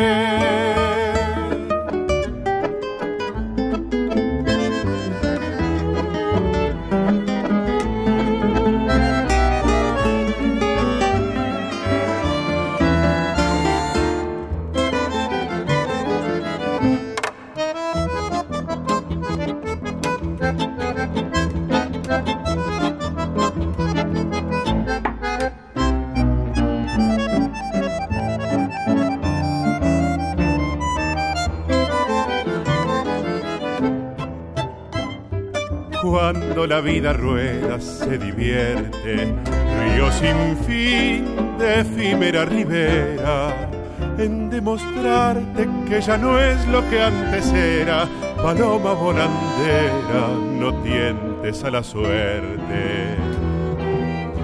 La 36.66 36.80
vida 36.80 37.12
rueda 37.12 37.80
se 37.80 38.18
divierte, 38.18 39.32
río 39.80 40.10
sin 40.12 40.56
fin 40.66 41.24
de 41.58 41.80
efímera 41.80 42.44
ribera, 42.44 43.70
en 44.18 44.50
demostrarte 44.50 45.68
que 45.88 46.00
ya 46.00 46.16
no 46.16 46.40
es 46.40 46.66
lo 46.68 46.88
que 46.90 47.02
antes 47.02 47.52
era, 47.52 48.08
paloma 48.42 48.92
volandera, 48.92 50.28
no 50.58 50.74
tientes 50.82 51.64
a 51.64 51.70
la 51.70 51.82
suerte. 51.82 53.16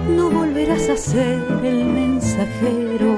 No 0.09 0.29
volverás 0.29 0.87
a 0.89 0.97
ser 0.97 1.43
el 1.63 1.85
mensajero 1.85 3.15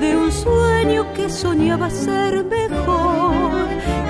de 0.00 0.16
un 0.16 0.30
sueño 0.30 1.12
que 1.14 1.28
soñaba 1.28 1.90
ser 1.90 2.44
mejor. 2.44 3.66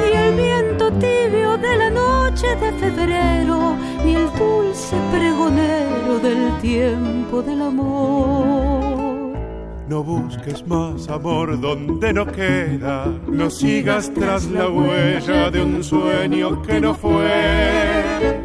Y 0.06 0.16
el 0.16 0.34
viento 0.34 0.92
tibio 0.92 1.56
de 1.56 1.76
la 1.76 1.90
noche 1.90 2.46
de 2.56 2.72
febrero, 2.72 3.76
dulce 4.90 4.96
pregonero 5.10 6.18
del 6.20 6.58
tiempo 6.60 7.42
del 7.42 7.62
amor. 7.62 9.36
No 9.88 10.02
busques 10.02 10.66
más 10.66 11.08
amor 11.08 11.60
donde 11.60 12.12
no 12.12 12.26
queda, 12.26 13.06
no 13.26 13.50
sigas 13.50 14.12
tras 14.12 14.44
la 14.46 14.68
huella 14.68 15.50
de 15.50 15.62
un 15.62 15.82
sueño 15.82 16.62
que 16.62 16.80
no 16.80 16.94
fue. 16.94 18.44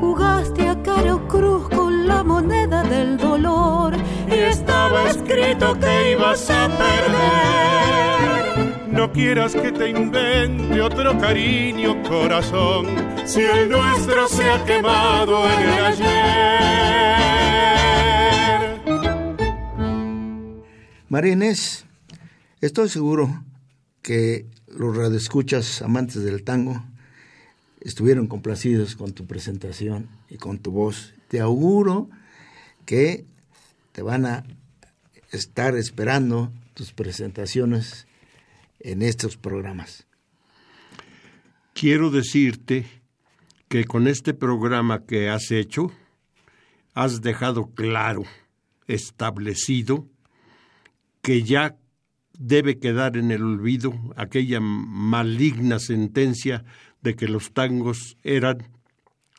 Jugaste 0.00 0.68
a 0.68 0.82
cara 0.82 1.16
o 1.16 1.28
cruz 1.28 1.68
con 1.68 2.06
la 2.06 2.22
moneda 2.22 2.82
del 2.84 3.18
dolor 3.18 3.94
y 4.28 4.34
estaba 4.34 5.10
escrito 5.10 5.78
que 5.78 6.12
ibas 6.12 6.50
a 6.50 6.68
perder. 6.68 8.11
Quieras 9.14 9.54
que 9.54 9.70
te 9.72 9.90
invente 9.90 10.80
otro 10.80 11.18
cariño, 11.18 12.02
corazón, 12.02 12.86
si 13.26 13.42
el 13.42 13.68
nuestro 13.68 14.26
se 14.26 14.42
ha 14.42 14.64
quemado 14.64 15.44
en 15.52 15.68
el 15.68 15.84
ayer. 15.84 17.12
María 21.10 21.32
Inés, 21.32 21.84
estoy 22.62 22.88
seguro 22.88 23.44
que 24.00 24.46
los 24.66 24.96
radioescuchas 24.96 25.82
amantes 25.82 26.24
del 26.24 26.42
tango 26.42 26.82
estuvieron 27.82 28.28
complacidos 28.28 28.96
con 28.96 29.12
tu 29.12 29.26
presentación 29.26 30.08
y 30.30 30.38
con 30.38 30.58
tu 30.58 30.70
voz. 30.70 31.12
Te 31.28 31.40
auguro 31.40 32.08
que 32.86 33.26
te 33.92 34.00
van 34.00 34.24
a 34.24 34.44
estar 35.32 35.76
esperando 35.76 36.50
tus 36.72 36.94
presentaciones 36.94 38.06
en 38.84 39.02
estos 39.02 39.36
programas. 39.36 40.06
Quiero 41.74 42.10
decirte 42.10 42.86
que 43.68 43.84
con 43.84 44.06
este 44.06 44.34
programa 44.34 45.06
que 45.06 45.30
has 45.30 45.50
hecho, 45.50 45.92
has 46.94 47.22
dejado 47.22 47.70
claro, 47.74 48.24
establecido, 48.86 50.06
que 51.22 51.42
ya 51.42 51.76
debe 52.38 52.78
quedar 52.78 53.16
en 53.16 53.30
el 53.30 53.42
olvido 53.42 53.94
aquella 54.16 54.60
maligna 54.60 55.78
sentencia 55.78 56.64
de 57.00 57.14
que 57.14 57.28
los 57.28 57.52
tangos 57.52 58.16
eran 58.22 58.58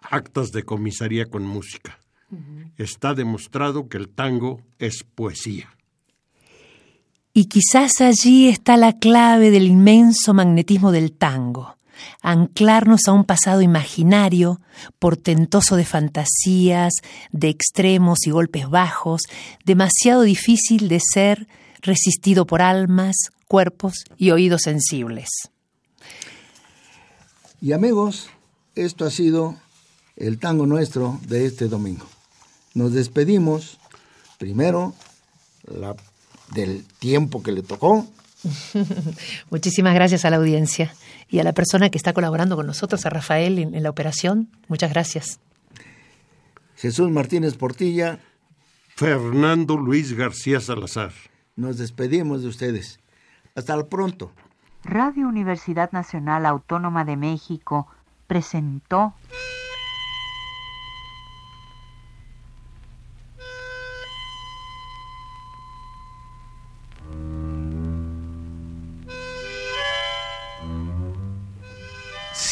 actas 0.02 0.52
de 0.52 0.64
comisaría 0.64 1.26
con 1.26 1.44
música. 1.44 2.00
Uh 2.32 2.38
-huh. 2.38 2.72
Está 2.78 3.14
demostrado 3.14 3.88
que 3.88 3.98
el 3.98 4.10
tango 4.10 4.62
es 4.80 5.04
poesía. 5.04 5.70
Y 7.36 7.46
quizás 7.46 8.00
allí 8.00 8.48
está 8.48 8.78
la 8.78 9.00
clave 9.00 9.50
del 9.50 9.66
inmenso 9.66 10.36
magnetismo 10.36 10.92
del 10.92 11.12
tango, 11.12 11.78
anclarnos 12.22 13.08
a 13.08 13.12
un 13.12 13.24
pasado 13.24 13.64
imaginario, 13.64 14.62
portentoso 15.00 15.76
de 15.76 15.84
fantasías, 15.84 16.94
de 17.32 17.50
extremos 17.50 18.28
y 18.28 18.30
golpes 18.30 18.70
bajos, 18.70 19.24
demasiado 19.66 20.22
difícil 20.22 20.90
de 20.90 21.00
ser 21.00 21.48
resistido 21.82 22.46
por 22.46 22.62
almas, 22.62 23.16
cuerpos 23.48 24.04
y 24.16 24.30
oídos 24.30 24.62
sensibles. 24.62 25.30
Y 27.62 27.72
amigos, 27.72 28.30
esto 28.76 29.06
ha 29.06 29.10
sido 29.10 29.56
el 30.18 30.38
tango 30.38 30.68
nuestro 30.68 31.20
de 31.28 31.48
este 31.48 31.68
domingo. 31.68 32.06
Nos 32.76 32.94
despedimos 32.94 33.80
primero 34.38 34.94
la, 35.66 35.96
del 36.52 36.86
tiempo 37.00 37.42
que 37.44 37.52
le 37.52 37.62
tocó. 37.62 38.08
Muchísimas 39.50 39.94
gracias 39.94 40.26
a 40.26 40.30
la 40.30 40.38
audiencia 40.38 40.94
y 41.30 41.40
a 41.40 41.44
la 41.44 41.54
persona 41.54 41.90
que 41.90 41.98
está 41.98 42.14
colaborando 42.14 42.56
con 42.56 42.68
nosotros, 42.68 43.06
a 43.06 43.10
Rafael 43.10 43.60
en, 43.60 43.74
en 43.76 43.84
la 43.84 43.90
operación. 43.90 44.50
Muchas 44.68 44.92
gracias. 44.92 45.40
Jesús 46.76 47.10
Martínez 47.10 47.56
Portilla. 47.56 48.20
Fernando 48.96 49.76
Luis 49.78 50.14
García 50.14 50.60
Salazar. 50.60 51.12
Nos 51.56 51.78
despedimos 51.78 52.44
de 52.44 52.50
ustedes. 52.50 53.00
Hasta 53.56 53.74
el 53.74 53.88
pronto. 53.88 54.32
Radio 54.84 55.28
Universidad 55.28 55.92
Nacional 55.92 56.46
Autónoma 56.46 57.04
de 57.06 57.18
México 57.18 57.88
presentó 58.28 59.14